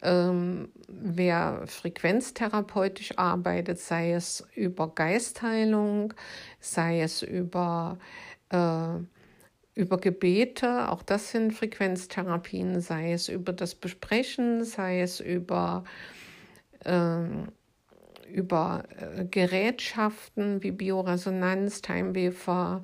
ähm, 0.05 0.69
wer 0.87 1.63
frequenztherapeutisch 1.65 3.17
arbeitet, 3.17 3.79
sei 3.79 4.13
es 4.13 4.47
über 4.55 4.93
Geistheilung, 4.93 6.13
sei 6.59 7.01
es 7.01 7.23
über, 7.23 7.97
äh, 8.49 8.99
über 9.73 9.97
Gebete, 9.97 10.91
auch 10.91 11.01
das 11.03 11.31
sind 11.31 11.53
Frequenztherapien, 11.53 12.79
sei 12.81 13.13
es 13.13 13.29
über 13.29 13.51
das 13.51 13.75
Besprechen, 13.75 14.63
sei 14.63 15.01
es 15.01 15.19
über, 15.19 15.83
äh, 16.85 17.23
über 18.31 18.83
Gerätschaften 19.31 20.61
wie 20.63 20.71
Bioresonanz, 20.71 21.81
Timeweaver, 21.81 22.81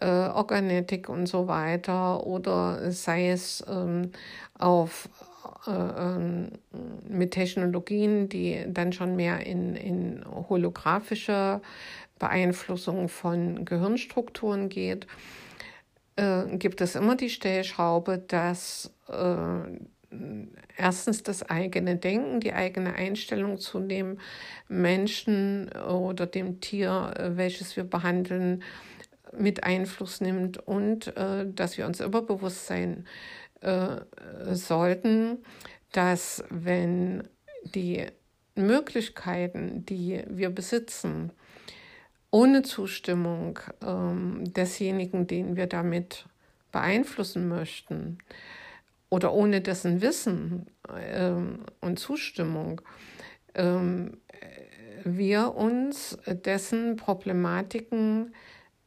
äh, 0.00 0.06
Organetik 0.06 1.08
und 1.08 1.26
so 1.26 1.46
weiter, 1.46 2.26
oder 2.26 2.90
sei 2.90 3.30
es 3.30 3.64
ähm, 3.68 4.10
auf 4.58 5.08
äh, 5.66 5.70
ähm, 5.70 6.48
mit 7.08 7.32
Technologien, 7.32 8.28
die 8.28 8.64
dann 8.68 8.92
schon 8.92 9.16
mehr 9.16 9.46
in, 9.46 9.76
in 9.76 10.24
holographische 10.48 11.60
Beeinflussung 12.18 13.08
von 13.08 13.64
Gehirnstrukturen 13.64 14.68
geht, 14.68 15.06
äh, 16.16 16.56
gibt 16.56 16.80
es 16.80 16.94
immer 16.94 17.16
die 17.16 17.30
Stellschraube, 17.30 18.18
dass 18.18 18.92
äh, 19.08 20.16
erstens 20.76 21.22
das 21.22 21.42
eigene 21.48 21.96
Denken, 21.96 22.40
die 22.40 22.52
eigene 22.52 22.94
Einstellung 22.94 23.58
zu 23.58 23.80
dem 23.80 24.18
Menschen 24.68 25.68
oder 25.72 26.26
dem 26.26 26.60
Tier, 26.60 27.32
welches 27.34 27.76
wir 27.76 27.84
behandeln, 27.84 28.62
mit 29.38 29.64
Einfluss 29.64 30.20
nimmt 30.20 30.58
und 30.58 31.16
äh, 31.16 31.46
dass 31.46 31.78
wir 31.78 31.86
uns 31.86 32.00
immer 32.00 32.22
bewusst 32.22 32.66
sein 32.66 33.06
äh, 33.64 34.54
sollten, 34.54 35.38
dass 35.92 36.44
wenn 36.50 37.28
die 37.64 38.06
Möglichkeiten, 38.54 39.84
die 39.86 40.22
wir 40.28 40.50
besitzen, 40.50 41.32
ohne 42.30 42.62
Zustimmung 42.62 43.58
ähm, 43.82 44.44
desjenigen, 44.52 45.26
den 45.26 45.56
wir 45.56 45.66
damit 45.66 46.26
beeinflussen 46.72 47.48
möchten, 47.48 48.18
oder 49.14 49.32
ohne 49.32 49.60
dessen 49.60 50.02
Wissen 50.02 50.66
ähm, 50.92 51.60
und 51.80 52.00
Zustimmung, 52.00 52.80
ähm, 53.54 54.18
wir 55.04 55.54
uns 55.54 56.18
dessen 56.26 56.96
Problematiken 56.96 58.34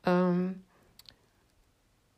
ähm, 0.05 0.63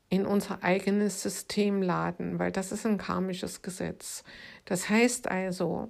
in 0.09 0.25
unser 0.25 0.63
eigenes 0.63 1.21
System 1.21 1.81
laden, 1.81 2.39
weil 2.39 2.51
das 2.51 2.71
ist 2.71 2.85
ein 2.85 2.97
karmisches 2.97 3.61
Gesetz. 3.61 4.23
Das 4.65 4.89
heißt 4.89 5.27
also, 5.29 5.89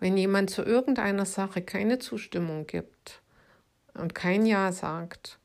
wenn 0.00 0.16
jemand 0.16 0.50
zu 0.50 0.62
irgendeiner 0.62 1.24
Sache 1.24 1.62
keine 1.62 1.98
Zustimmung 1.98 2.66
gibt 2.66 3.22
und 3.94 4.14
kein 4.14 4.46
Ja 4.46 4.72
sagt, 4.72 5.38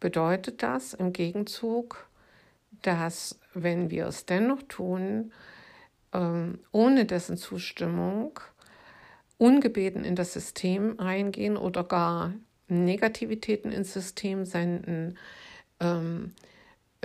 bedeutet 0.00 0.62
das 0.62 0.94
im 0.94 1.12
Gegenzug, 1.12 2.08
dass 2.82 3.38
wenn 3.54 3.90
wir 3.90 4.06
es 4.06 4.26
dennoch 4.26 4.62
tun, 4.62 5.32
ähm, 6.12 6.58
ohne 6.72 7.04
dessen 7.04 7.36
Zustimmung, 7.36 8.40
ungebeten 9.38 10.04
in 10.04 10.16
das 10.16 10.32
System 10.32 10.98
reingehen 10.98 11.56
oder 11.56 11.84
gar 11.84 12.32
Negativitäten 12.68 13.72
ins 13.72 13.92
System 13.92 14.44
senden, 14.44 15.18
ähm, 15.80 16.32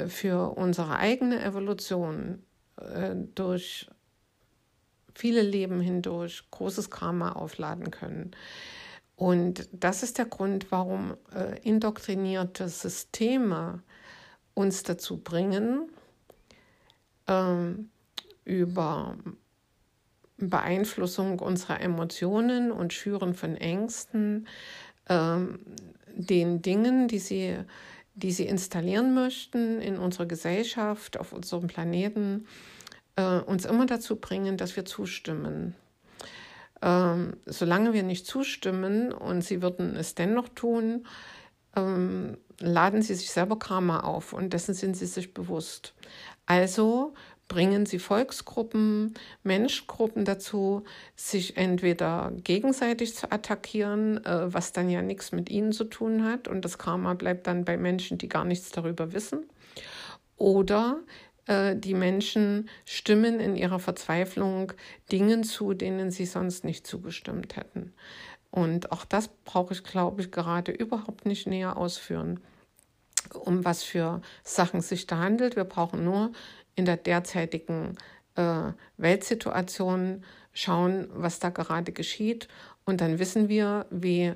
für 0.07 0.55
unsere 0.57 0.97
eigene 0.97 1.43
Evolution 1.43 2.43
äh, 2.79 3.15
durch 3.35 3.89
viele 5.15 5.41
Leben 5.41 5.81
hindurch 5.81 6.43
großes 6.51 6.89
Karma 6.91 7.31
aufladen 7.31 7.89
können. 7.89 8.31
Und 9.15 9.67
das 9.71 10.03
ist 10.03 10.19
der 10.19 10.25
Grund, 10.25 10.71
warum 10.71 11.17
äh, 11.33 11.59
indoktrinierte 11.61 12.69
Systeme 12.69 13.81
uns 14.53 14.83
dazu 14.83 15.17
bringen, 15.17 15.89
ähm, 17.27 17.89
über 18.45 19.17
Beeinflussung 20.37 21.39
unserer 21.39 21.81
Emotionen 21.81 22.71
und 22.71 22.93
Schüren 22.93 23.33
von 23.33 23.55
Ängsten, 23.55 24.47
ähm, 25.09 25.59
den 26.13 26.61
Dingen, 26.61 27.07
die 27.07 27.19
sie, 27.19 27.57
die 28.17 28.31
sie 28.31 28.47
installieren 28.47 29.13
möchten 29.13 29.79
in 29.79 29.97
unserer 29.99 30.25
Gesellschaft, 30.25 31.19
auf 31.19 31.33
unserem 31.33 31.67
Planeten, 31.67 32.47
äh, 33.15 33.39
uns 33.39 33.65
immer 33.65 33.85
dazu 33.85 34.15
bringen, 34.15 34.57
dass 34.57 34.75
wir 34.75 34.85
zustimmen. 34.85 35.75
Ähm, 36.81 37.37
solange 37.45 37.93
wir 37.93 38.03
nicht 38.03 38.25
zustimmen 38.25 39.11
und 39.11 39.43
sie 39.43 39.61
würden 39.61 39.95
es 39.95 40.15
dennoch 40.15 40.49
tun, 40.49 41.05
ähm, 41.75 42.37
laden 42.59 43.03
sie 43.03 43.13
sich 43.13 43.29
selber 43.29 43.59
Karma 43.59 43.99
auf 43.99 44.33
und 44.33 44.51
dessen 44.51 44.73
sind 44.73 44.97
sie 44.97 45.05
sich 45.05 45.35
bewusst. 45.35 45.93
Also 46.47 47.13
bringen 47.47 47.85
sie 47.85 47.99
Volksgruppen, 47.99 49.13
Menschgruppen 49.43 50.25
dazu, 50.25 50.83
sich 51.15 51.57
entweder 51.57 52.31
gegenseitig 52.43 53.15
zu 53.15 53.31
attackieren, 53.31 54.23
äh, 54.25 54.53
was 54.53 54.73
dann 54.73 54.89
ja 54.89 55.01
nichts 55.01 55.31
mit 55.31 55.49
ihnen 55.49 55.71
zu 55.71 55.85
tun 55.85 56.23
hat 56.23 56.47
und 56.47 56.65
das 56.65 56.77
Karma 56.77 57.13
bleibt 57.13 57.47
dann 57.47 57.65
bei 57.65 57.77
Menschen, 57.77 58.17
die 58.17 58.29
gar 58.29 58.45
nichts 58.45 58.71
darüber 58.71 59.13
wissen, 59.13 59.45
oder 60.37 60.99
äh, 61.47 61.75
die 61.75 61.93
Menschen 61.93 62.69
stimmen 62.85 63.39
in 63.39 63.55
ihrer 63.55 63.79
Verzweiflung 63.79 64.73
Dingen 65.11 65.43
zu, 65.43 65.73
denen 65.73 66.11
sie 66.11 66.25
sonst 66.25 66.63
nicht 66.63 66.85
zugestimmt 66.85 67.55
hätten. 67.55 67.93
Und 68.51 68.91
auch 68.91 69.05
das 69.05 69.29
brauche 69.45 69.73
ich, 69.73 69.83
glaube 69.83 70.21
ich, 70.21 70.31
gerade 70.31 70.71
überhaupt 70.71 71.25
nicht 71.25 71.47
näher 71.47 71.77
ausführen, 71.77 72.39
um 73.33 73.65
was 73.65 73.83
für 73.83 74.21
Sachen 74.43 74.81
sich 74.81 75.05
da 75.05 75.17
handelt. 75.17 75.55
Wir 75.55 75.65
brauchen 75.65 76.03
nur 76.03 76.31
in 76.77 76.85
der 76.85 76.95
derzeitigen 76.95 77.97
äh, 78.35 78.71
Weltsituation 78.95 80.23
schauen, 80.53 81.09
was 81.11 81.39
da 81.39 81.49
gerade 81.49 81.91
geschieht. 81.91 82.47
Und 82.85 83.01
dann 83.01 83.19
wissen 83.19 83.49
wir, 83.49 83.85
wie 83.89 84.31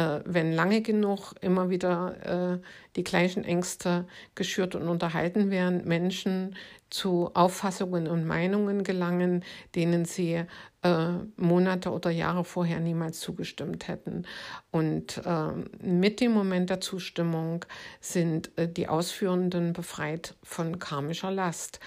äh, 0.00 0.22
wenn 0.24 0.52
lange 0.52 0.80
genug 0.80 1.34
immer 1.42 1.68
wieder 1.68 2.54
äh, 2.54 2.58
die 2.96 3.04
gleichen 3.04 3.44
Ängste 3.44 4.06
geschürt 4.34 4.74
und 4.74 4.88
unterhalten 4.88 5.50
werden, 5.50 5.86
Menschen 5.86 6.56
zu 6.88 7.30
Auffassungen 7.34 8.08
und 8.08 8.26
Meinungen 8.26 8.82
gelangen, 8.82 9.44
denen 9.74 10.06
sie 10.06 10.44
äh, 10.82 11.08
Monate 11.36 11.90
oder 11.90 12.10
Jahre 12.10 12.44
vorher 12.44 12.80
niemals 12.80 13.20
zugestimmt 13.20 13.88
hätten. 13.88 14.24
Und 14.70 15.20
äh, 15.24 15.52
mit 15.82 16.20
dem 16.20 16.32
Moment 16.32 16.70
der 16.70 16.80
Zustimmung 16.80 17.66
sind 18.00 18.56
äh, 18.56 18.68
die 18.68 18.88
Ausführenden 18.88 19.74
befreit 19.74 20.34
von 20.42 20.78
karmischer 20.78 21.30
Last. 21.30 21.78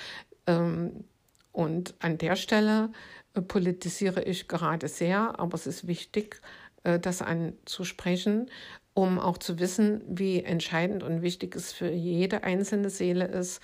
Ähm, 0.45 1.05
und 1.51 1.95
an 1.99 2.17
der 2.19 2.35
Stelle 2.35 2.91
äh, 3.33 3.41
politisiere 3.41 4.23
ich 4.23 4.47
gerade 4.47 4.87
sehr, 4.87 5.39
aber 5.39 5.55
es 5.55 5.65
ist 5.65 5.87
wichtig, 5.87 6.41
das 6.83 7.21
anzusprechen, 7.21 8.49
um 8.93 9.19
auch 9.19 9.37
zu 9.37 9.59
wissen, 9.59 10.01
wie 10.07 10.43
entscheidend 10.43 11.03
und 11.03 11.21
wichtig 11.21 11.55
es 11.55 11.73
für 11.73 11.89
jede 11.89 12.43
einzelne 12.43 12.89
Seele 12.89 13.25
ist, 13.25 13.61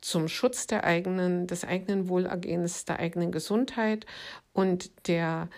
zum 0.00 0.26
Schutz 0.28 0.66
der 0.66 0.84
eigenen, 0.84 1.46
des 1.46 1.64
eigenen 1.64 2.08
Wohlergehens, 2.08 2.84
der 2.84 2.98
eigenen 2.98 3.30
Gesundheit 3.30 4.04
und 4.52 5.06
der, 5.06 5.48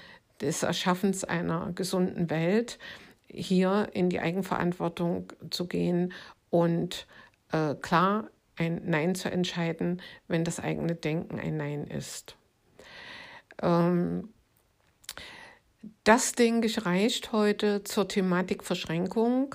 des 0.40 0.62
Erschaffens 0.62 1.24
einer 1.24 1.72
gesunden 1.72 2.28
Welt, 2.30 2.78
hier 3.26 3.88
in 3.92 4.10
die 4.10 4.20
Eigenverantwortung 4.20 5.32
zu 5.50 5.66
gehen 5.66 6.12
und 6.50 7.06
äh, 7.52 7.74
klar 7.74 8.28
ein 8.56 8.82
Nein 8.84 9.14
zu 9.14 9.30
entscheiden, 9.30 10.00
wenn 10.28 10.44
das 10.44 10.60
eigene 10.60 10.94
Denken 10.94 11.40
ein 11.40 11.56
Nein 11.56 11.86
ist. 11.86 12.36
Ähm, 13.62 14.28
das, 16.04 16.32
denke 16.32 16.66
ich, 16.66 16.86
reicht 16.86 17.32
heute 17.32 17.84
zur 17.84 18.08
Thematik 18.08 18.64
Verschränkung 18.64 19.54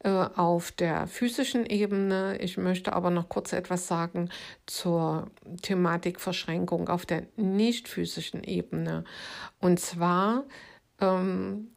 äh, 0.00 0.08
auf 0.08 0.70
der 0.72 1.06
physischen 1.06 1.66
Ebene. 1.66 2.38
Ich 2.40 2.56
möchte 2.56 2.92
aber 2.92 3.10
noch 3.10 3.28
kurz 3.28 3.52
etwas 3.52 3.88
sagen 3.88 4.30
zur 4.66 5.30
Thematik 5.62 6.20
Verschränkung 6.20 6.88
auf 6.88 7.04
der 7.04 7.26
nicht 7.36 7.88
physischen 7.88 8.44
Ebene. 8.44 9.04
Und 9.60 9.80
zwar 9.80 10.44
ähm, 11.00 11.72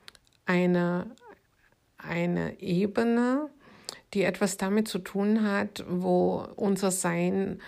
eine, 0.45 1.15
eine 1.97 2.59
Ebene, 2.59 3.49
die 4.13 4.23
etwas 4.23 4.57
damit 4.57 4.87
zu 4.87 4.99
tun 4.99 5.43
hat, 5.43 5.83
wo 5.87 6.45
unser 6.55 6.91
Sein 6.91 7.61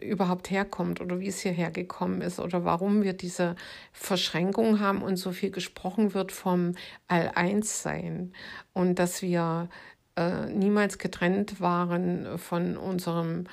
überhaupt 0.00 0.50
herkommt 0.50 1.00
oder 1.00 1.20
wie 1.20 1.28
es 1.28 1.40
hierher 1.40 1.70
gekommen 1.70 2.20
ist 2.20 2.38
oder 2.40 2.64
warum 2.64 3.02
wir 3.02 3.12
diese 3.12 3.56
Verschränkung 3.92 4.80
haben 4.80 5.02
und 5.02 5.16
so 5.16 5.32
viel 5.32 5.50
gesprochen 5.50 6.14
wird 6.14 6.32
vom 6.32 6.74
All-Eins-Sein 7.08 8.32
und 8.72 8.98
dass 8.98 9.22
wir 9.22 9.68
äh, 10.16 10.46
niemals 10.46 10.98
getrennt 10.98 11.60
waren 11.60 12.38
von 12.38 12.76
unserem 12.76 13.44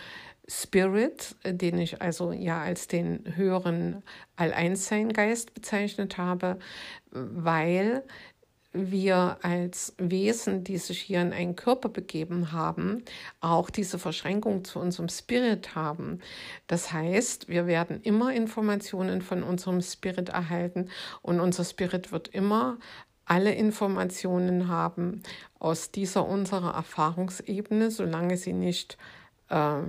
Spirit, 0.48 1.36
den 1.44 1.80
ich 1.80 2.02
also 2.02 2.32
ja 2.32 2.62
als 2.62 2.88
den 2.88 3.24
höheren 3.36 4.04
All-Eins-Sein-Geist 4.36 5.54
bezeichnet 5.54 6.18
habe, 6.18 6.60
weil 7.12 8.04
wir 8.76 9.38
als 9.42 9.94
Wesen, 9.98 10.64
die 10.64 10.78
sich 10.78 11.02
hier 11.02 11.22
in 11.22 11.34
einen 11.34 11.56
Körper 11.56 11.90
begeben 11.90 12.52
haben, 12.52 13.04
auch 13.40 13.70
diese 13.70 13.98
Verschränkung 13.98 14.64
zu 14.64 14.80
unserem 14.80 15.10
Spirit 15.10 15.76
haben. 15.76 16.20
Das 16.68 16.92
heißt, 16.92 17.48
wir 17.48 17.68
werden 17.68 18.02
immer 18.02 18.34
Informationen 18.34 19.22
von 19.22 19.44
unserem 19.44 19.82
Spirit 19.82 20.30
erhalten 20.30 20.90
und 21.22 21.40
unser 21.40 21.64
Spirit 21.64 22.12
wird 22.12 22.28
immer 22.28 22.78
alle 23.26 23.54
Informationen 23.56 24.68
haben 24.68 25.24
aus 25.58 25.92
dieser 25.92 26.28
unserer 26.28 26.76
Erfahrungsebene, 26.76 27.90
solange 27.90 28.38
sie 28.38 28.54
nicht 28.54 28.98
äh, 29.50 29.80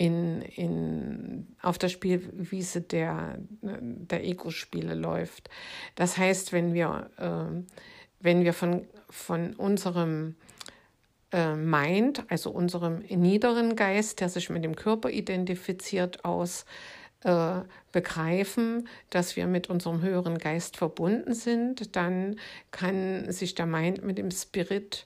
in, 0.00 0.40
in, 0.40 1.46
auf 1.60 1.76
der 1.76 1.90
Spielwiese 1.90 2.80
der, 2.80 3.36
der 3.60 4.24
Ego-Spiele 4.24 4.94
läuft. 4.94 5.50
Das 5.94 6.16
heißt, 6.16 6.54
wenn 6.54 6.72
wir, 6.72 7.10
äh, 7.18 7.62
wenn 8.18 8.42
wir 8.42 8.54
von, 8.54 8.86
von 9.10 9.52
unserem 9.56 10.36
äh, 11.32 11.54
Mind, 11.54 12.24
also 12.30 12.50
unserem 12.50 13.00
niederen 13.00 13.76
Geist, 13.76 14.20
der 14.20 14.30
sich 14.30 14.48
mit 14.48 14.64
dem 14.64 14.74
Körper 14.74 15.10
identifiziert, 15.10 16.24
aus 16.24 16.64
äh, 17.24 17.60
begreifen, 17.92 18.88
dass 19.10 19.36
wir 19.36 19.46
mit 19.46 19.68
unserem 19.68 20.00
höheren 20.00 20.38
Geist 20.38 20.78
verbunden 20.78 21.34
sind, 21.34 21.94
dann 21.94 22.36
kann 22.70 23.30
sich 23.30 23.54
der 23.54 23.66
Mind 23.66 24.02
mit 24.02 24.16
dem 24.16 24.30
Spirit 24.30 25.04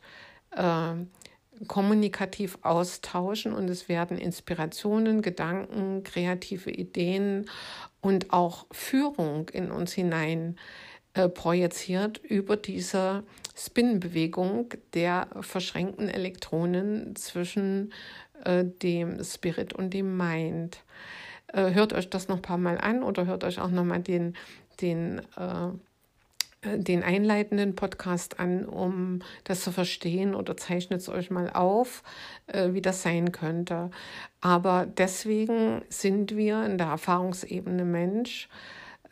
äh, 0.53 0.95
kommunikativ 1.67 2.59
austauschen 2.63 3.53
und 3.53 3.69
es 3.69 3.89
werden 3.89 4.19
Inspirationen, 4.19 5.23
Gedanken, 5.23 6.03
kreative 6.03 6.71
Ideen 6.71 7.47
und 8.01 8.33
auch 8.33 8.67
Führung 8.71 9.49
in 9.51 9.71
uns 9.71 9.93
hinein 9.93 10.57
äh, 11.15 11.29
projiziert 11.29 12.19
über 12.19 12.57
diese 12.57 13.23
Spinbewegung 13.57 14.75
der 14.95 15.29
verschränkten 15.41 16.09
Elektronen 16.09 17.15
zwischen 17.15 17.93
äh, 18.45 18.65
dem 18.65 19.23
Spirit 19.23 19.73
und 19.73 19.95
dem 19.95 20.17
Mind. 20.17 20.79
Äh, 21.53 21.73
hört 21.73 21.93
euch 21.93 22.11
das 22.11 22.29
noch 22.29 22.37
ein 22.37 22.43
paar 22.43 22.59
Mal 22.59 22.79
an 22.79 23.03
oder 23.03 23.27
hört 23.27 23.45
euch 23.45 23.61
auch 23.61 23.71
noch 23.71 23.85
mal 23.85 24.01
den, 24.01 24.35
den 24.81 25.21
äh, 25.37 25.69
den 26.65 27.03
einleitenden 27.03 27.75
Podcast 27.75 28.41
an, 28.41 28.65
um 28.65 29.21
das 29.45 29.63
zu 29.63 29.73
verstehen 29.73 30.35
oder 30.35 30.57
zeichnet 30.57 31.01
es 31.01 31.09
euch 31.09 31.31
mal 31.31 31.51
auf, 31.51 32.03
äh, 32.47 32.73
wie 32.73 32.83
das 32.83 33.03
sein 33.03 33.33
könnte. 33.33 33.91
Aber 34.41 34.87
deswegen 34.87 35.83
sind 35.89 36.37
wir 36.37 36.65
in 36.65 36.79
der 36.79 36.89
Erfahrungsebene 36.89 37.85
Mensch 37.85 38.49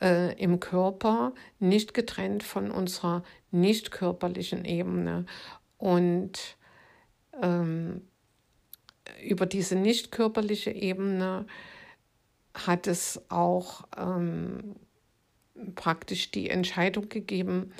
äh, 0.00 0.34
im 0.40 0.60
Körper 0.60 1.32
nicht 1.58 1.94
getrennt 1.94 2.42
von 2.42 2.70
unserer 2.70 3.22
nicht 3.50 3.90
körperlichen 3.90 4.64
Ebene. 4.64 5.26
Und 5.78 6.56
ähm, 7.40 8.02
über 9.24 9.46
diese 9.46 9.76
nicht 9.76 10.12
körperliche 10.12 10.70
Ebene 10.70 11.46
hat 12.54 12.86
es 12.86 13.20
auch 13.30 13.84
ähm, 13.96 14.76
praktisch 15.74 16.30
die 16.30 16.50
Entscheidung 16.50 17.08
gegeben, 17.08 17.72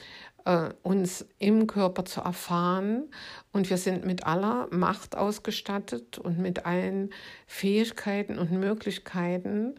äh, 0.44 0.70
uns 0.82 1.26
im 1.38 1.66
Körper 1.66 2.04
zu 2.04 2.20
erfahren. 2.20 3.10
Und 3.52 3.70
wir 3.70 3.76
sind 3.76 4.04
mit 4.04 4.26
aller 4.26 4.68
Macht 4.70 5.16
ausgestattet 5.16 6.18
und 6.18 6.38
mit 6.38 6.66
allen 6.66 7.10
Fähigkeiten 7.46 8.38
und 8.38 8.52
Möglichkeiten, 8.52 9.74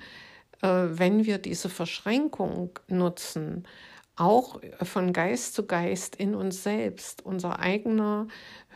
äh, 0.61 0.67
wenn 0.67 1.25
wir 1.25 1.37
diese 1.37 1.69
Verschränkung 1.69 2.79
nutzen, 2.87 3.67
auch 4.15 4.61
von 4.81 5.11
Geist 5.11 5.55
zu 5.55 5.65
Geist 5.65 6.15
in 6.15 6.35
uns 6.35 6.61
selbst, 6.61 7.25
unser 7.25 7.59
eigener 7.59 8.27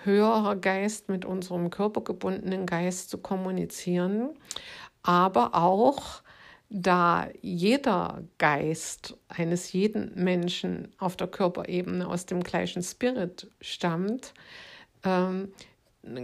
höherer 0.04 0.56
Geist 0.56 1.10
mit 1.10 1.26
unserem 1.26 1.70
körpergebundenen 1.70 2.66
Geist 2.66 3.10
zu 3.10 3.20
kommunizieren, 3.20 4.30
aber 5.04 5.54
auch 5.54 6.24
da 6.70 7.30
jeder 7.42 8.24
Geist 8.38 9.18
eines 9.30 9.72
jeden 9.72 10.22
Menschen 10.22 10.94
auf 10.98 11.16
der 11.16 11.28
Körperebene 11.28 12.08
aus 12.08 12.26
dem 12.26 12.44
gleichen 12.44 12.84
Spirit 12.84 13.50
stammt, 13.62 14.34
ähm, 15.04 15.54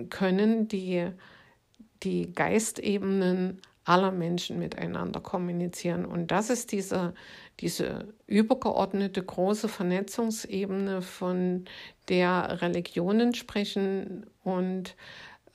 können 0.10 0.68
die, 0.68 1.10
die 2.04 2.34
Geistebenen 2.34 3.62
aller 3.86 4.12
Menschen 4.12 4.60
miteinander 4.60 5.20
kommunizieren. 5.20 6.06
Und 6.06 6.28
das 6.28 6.50
ist 6.50 6.72
diese, 6.72 7.14
diese 7.60 8.14
übergeordnete 8.28 9.22
große 9.22 9.68
Vernetzungsebene, 9.68 11.02
von 11.02 11.66
der 12.10 12.62
Religionen 12.62 13.34
sprechen 13.34 14.26
und 14.44 14.96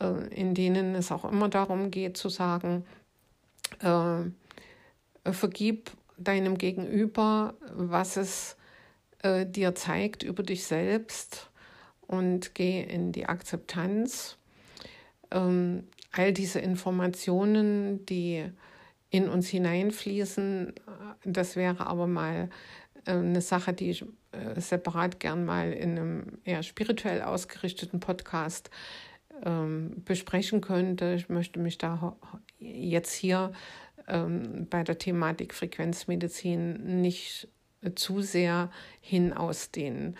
äh, 0.00 0.26
in 0.34 0.54
denen 0.54 0.94
es 0.94 1.10
auch 1.10 1.24
immer 1.24 1.48
darum 1.48 1.90
geht 1.90 2.16
zu 2.16 2.28
sagen, 2.28 2.84
äh, 3.80 4.30
vergib 5.32 5.90
deinem 6.16 6.58
Gegenüber, 6.58 7.54
was 7.74 8.16
es 8.16 8.56
äh, 9.22 9.46
dir 9.46 9.74
zeigt 9.74 10.22
über 10.22 10.42
dich 10.42 10.64
selbst 10.64 11.50
und 12.06 12.54
geh 12.54 12.82
in 12.82 13.12
die 13.12 13.26
Akzeptanz. 13.26 14.36
Ähm, 15.30 15.84
all 16.12 16.32
diese 16.32 16.58
Informationen, 16.58 18.04
die 18.06 18.44
in 19.10 19.28
uns 19.28 19.48
hineinfließen, 19.48 20.74
das 21.24 21.56
wäre 21.56 21.86
aber 21.86 22.06
mal 22.06 22.50
äh, 23.04 23.12
eine 23.12 23.40
Sache, 23.40 23.72
die 23.72 23.90
ich 23.90 24.04
äh, 24.32 24.60
separat 24.60 25.20
gern 25.20 25.44
mal 25.44 25.72
in 25.72 25.98
einem 25.98 26.38
eher 26.44 26.62
spirituell 26.62 27.22
ausgerichteten 27.22 28.00
Podcast 28.00 28.70
ähm, 29.44 30.02
besprechen 30.04 30.60
könnte. 30.60 31.14
Ich 31.14 31.28
möchte 31.28 31.60
mich 31.60 31.78
da 31.78 32.16
jetzt 32.58 33.12
hier 33.14 33.52
ähm, 34.08 34.66
bei 34.68 34.82
der 34.82 34.98
Thematik 34.98 35.54
Frequenzmedizin 35.54 37.00
nicht 37.00 37.48
zu 37.94 38.20
sehr 38.20 38.70
hin 39.00 39.32
ausdehnen. 39.32 40.16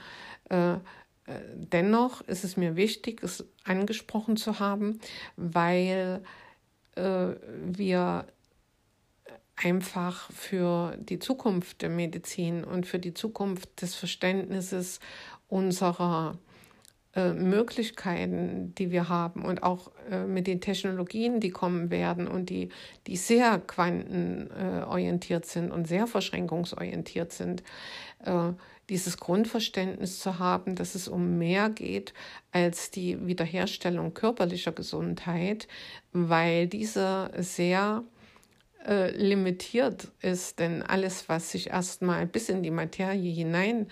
Äh, 0.48 0.74
äh, 0.74 0.78
dennoch 1.54 2.20
ist 2.22 2.44
es 2.44 2.56
mir 2.56 2.76
wichtig, 2.76 3.22
es 3.22 3.44
angesprochen 3.64 4.36
zu 4.36 4.60
haben, 4.60 5.00
weil 5.36 6.22
äh, 6.94 7.28
wir 7.64 8.26
einfach 9.56 10.30
für 10.30 10.96
die 10.98 11.18
Zukunft 11.18 11.82
der 11.82 11.90
Medizin 11.90 12.64
und 12.64 12.86
für 12.86 12.98
die 12.98 13.14
Zukunft 13.14 13.82
des 13.82 13.94
Verständnisses 13.94 15.00
unserer 15.48 16.38
äh, 17.18 17.32
Möglichkeiten, 17.32 18.76
die 18.76 18.92
wir 18.92 19.08
haben 19.08 19.44
und 19.44 19.64
auch 19.64 19.90
äh, 20.08 20.24
mit 20.24 20.46
den 20.46 20.60
Technologien, 20.60 21.40
die 21.40 21.50
kommen 21.50 21.90
werden 21.90 22.28
und 22.28 22.48
die, 22.48 22.68
die 23.08 23.16
sehr 23.16 23.58
quantenorientiert 23.58 25.44
sind 25.44 25.72
und 25.72 25.88
sehr 25.88 26.06
verschränkungsorientiert 26.06 27.32
sind, 27.32 27.64
äh, 28.24 28.52
dieses 28.88 29.16
Grundverständnis 29.16 30.20
zu 30.20 30.38
haben, 30.38 30.76
dass 30.76 30.94
es 30.94 31.08
um 31.08 31.38
mehr 31.38 31.70
geht 31.70 32.14
als 32.52 32.92
die 32.92 33.26
Wiederherstellung 33.26 34.14
körperlicher 34.14 34.72
Gesundheit, 34.72 35.66
weil 36.12 36.68
diese 36.68 37.32
sehr 37.36 38.04
limitiert 39.14 40.08
ist, 40.22 40.60
denn 40.60 40.82
alles, 40.82 41.28
was 41.28 41.50
sich 41.50 41.68
erstmal 41.70 42.26
bis 42.26 42.48
in 42.48 42.62
die 42.62 42.70
Materie 42.70 43.30
hinein 43.30 43.88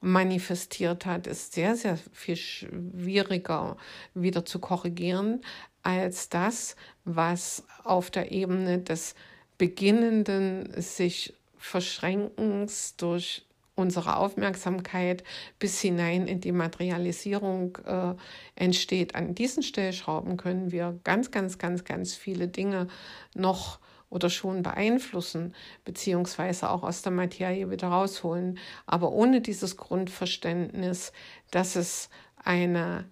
manifestiert 0.00 1.04
hat, 1.06 1.26
ist 1.26 1.52
sehr, 1.52 1.76
sehr 1.76 1.98
viel 2.12 2.36
schwieriger 2.36 3.76
wieder 4.14 4.44
zu 4.44 4.58
korrigieren 4.58 5.42
als 5.82 6.28
das, 6.28 6.76
was 7.04 7.64
auf 7.84 8.10
der 8.10 8.32
Ebene 8.32 8.78
des 8.78 9.14
beginnenden 9.58 10.70
sich 10.80 11.34
Verschränkens 11.58 12.96
durch 12.96 13.44
unsere 13.74 14.16
Aufmerksamkeit 14.16 15.24
bis 15.58 15.80
hinein 15.80 16.26
in 16.26 16.40
die 16.40 16.52
Materialisierung 16.52 17.78
äh, 17.86 18.14
entsteht. 18.54 19.14
An 19.14 19.34
diesen 19.34 19.62
Stellschrauben 19.62 20.36
können 20.36 20.70
wir 20.70 20.98
ganz, 21.04 21.30
ganz, 21.30 21.58
ganz, 21.58 21.84
ganz 21.84 22.14
viele 22.14 22.48
Dinge 22.48 22.88
noch 23.34 23.78
oder 24.10 24.28
schon 24.28 24.62
beeinflussen, 24.62 25.54
beziehungsweise 25.84 26.68
auch 26.68 26.82
aus 26.82 27.02
der 27.02 27.12
Materie 27.12 27.70
wieder 27.70 27.88
rausholen. 27.88 28.58
Aber 28.86 29.12
ohne 29.12 29.40
dieses 29.40 29.76
Grundverständnis, 29.76 31.12
dass 31.50 31.76
es 31.76 32.10
eine, 32.44 33.08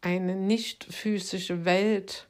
eine 0.00 0.34
nicht 0.34 0.84
physische 0.84 1.64
Welt, 1.64 2.28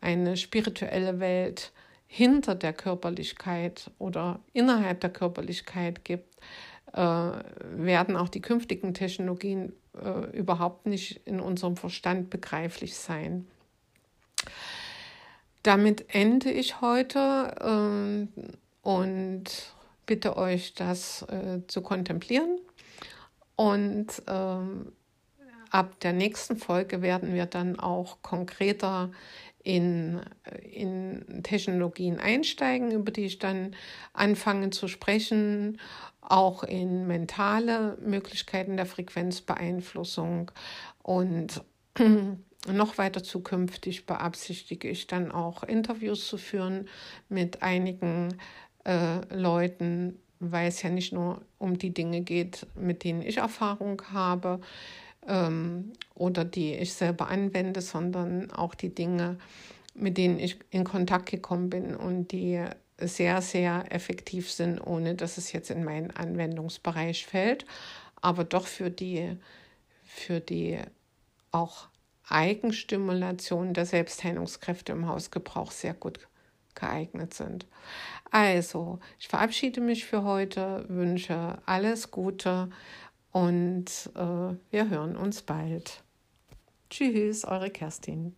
eine 0.00 0.36
spirituelle 0.36 1.20
Welt 1.20 1.72
hinter 2.06 2.54
der 2.54 2.72
Körperlichkeit 2.72 3.90
oder 3.98 4.40
innerhalb 4.52 5.00
der 5.00 5.10
Körperlichkeit 5.10 6.04
gibt, 6.04 6.36
äh, 6.92 6.98
werden 6.98 8.16
auch 8.16 8.28
die 8.28 8.40
künftigen 8.42 8.94
Technologien 8.94 9.72
äh, 10.00 10.36
überhaupt 10.36 10.86
nicht 10.86 11.20
in 11.24 11.40
unserem 11.40 11.76
Verstand 11.76 12.30
begreiflich 12.30 12.96
sein. 12.96 13.46
Damit 15.64 16.14
ende 16.14 16.50
ich 16.50 16.82
heute 16.82 18.28
äh, 18.38 18.42
und 18.82 19.44
bitte 20.04 20.36
euch, 20.36 20.74
das 20.74 21.22
äh, 21.22 21.66
zu 21.66 21.80
kontemplieren. 21.80 22.60
Und 23.56 24.08
äh, 24.26 24.58
ab 25.70 26.00
der 26.00 26.12
nächsten 26.12 26.58
Folge 26.58 27.00
werden 27.00 27.32
wir 27.32 27.46
dann 27.46 27.80
auch 27.80 28.20
konkreter 28.20 29.10
in, 29.62 30.20
in 30.70 31.42
Technologien 31.42 32.20
einsteigen, 32.20 32.90
über 32.90 33.10
die 33.10 33.24
ich 33.24 33.38
dann 33.38 33.74
anfange 34.12 34.68
zu 34.68 34.86
sprechen, 34.86 35.80
auch 36.20 36.62
in 36.62 37.06
mentale 37.06 37.96
Möglichkeiten 38.02 38.76
der 38.76 38.84
Frequenzbeeinflussung 38.84 40.50
und 41.02 41.62
noch 42.72 42.98
weiter 42.98 43.22
zukünftig 43.22 44.06
beabsichtige 44.06 44.88
ich 44.88 45.06
dann 45.06 45.30
auch 45.30 45.62
Interviews 45.62 46.26
zu 46.26 46.38
führen 46.38 46.88
mit 47.28 47.62
einigen 47.62 48.38
äh, 48.84 49.20
Leuten, 49.34 50.18
weil 50.40 50.68
es 50.68 50.82
ja 50.82 50.90
nicht 50.90 51.12
nur 51.12 51.42
um 51.58 51.78
die 51.78 51.92
Dinge 51.92 52.22
geht, 52.22 52.66
mit 52.74 53.04
denen 53.04 53.22
ich 53.22 53.38
Erfahrung 53.38 54.02
habe 54.12 54.60
ähm, 55.26 55.92
oder 56.14 56.44
die 56.44 56.74
ich 56.74 56.94
selber 56.94 57.28
anwende, 57.28 57.80
sondern 57.80 58.50
auch 58.50 58.74
die 58.74 58.94
Dinge, 58.94 59.38
mit 59.94 60.18
denen 60.18 60.38
ich 60.38 60.58
in 60.70 60.84
Kontakt 60.84 61.30
gekommen 61.30 61.70
bin 61.70 61.94
und 61.94 62.32
die 62.32 62.64
sehr, 62.98 63.42
sehr 63.42 63.92
effektiv 63.92 64.50
sind, 64.50 64.80
ohne 64.80 65.14
dass 65.14 65.36
es 65.38 65.52
jetzt 65.52 65.70
in 65.70 65.84
meinen 65.84 66.10
Anwendungsbereich 66.10 67.26
fällt, 67.26 67.64
aber 68.20 68.44
doch 68.44 68.66
für 68.66 68.90
die, 68.90 69.36
für 70.04 70.40
die 70.40 70.78
auch 71.50 71.88
Eigenstimulation 72.28 73.74
der 73.74 73.86
Selbstheilungskräfte 73.86 74.92
im 74.92 75.06
Hausgebrauch 75.06 75.70
sehr 75.70 75.94
gut 75.94 76.20
geeignet 76.74 77.34
sind. 77.34 77.66
Also, 78.30 78.98
ich 79.18 79.28
verabschiede 79.28 79.80
mich 79.80 80.04
für 80.06 80.24
heute, 80.24 80.84
wünsche 80.88 81.58
alles 81.66 82.10
Gute 82.10 82.70
und 83.30 83.86
äh, 84.14 84.56
wir 84.70 84.88
hören 84.88 85.16
uns 85.16 85.42
bald. 85.42 86.02
Tschüss, 86.90 87.44
eure 87.44 87.70
Kerstin. 87.70 88.34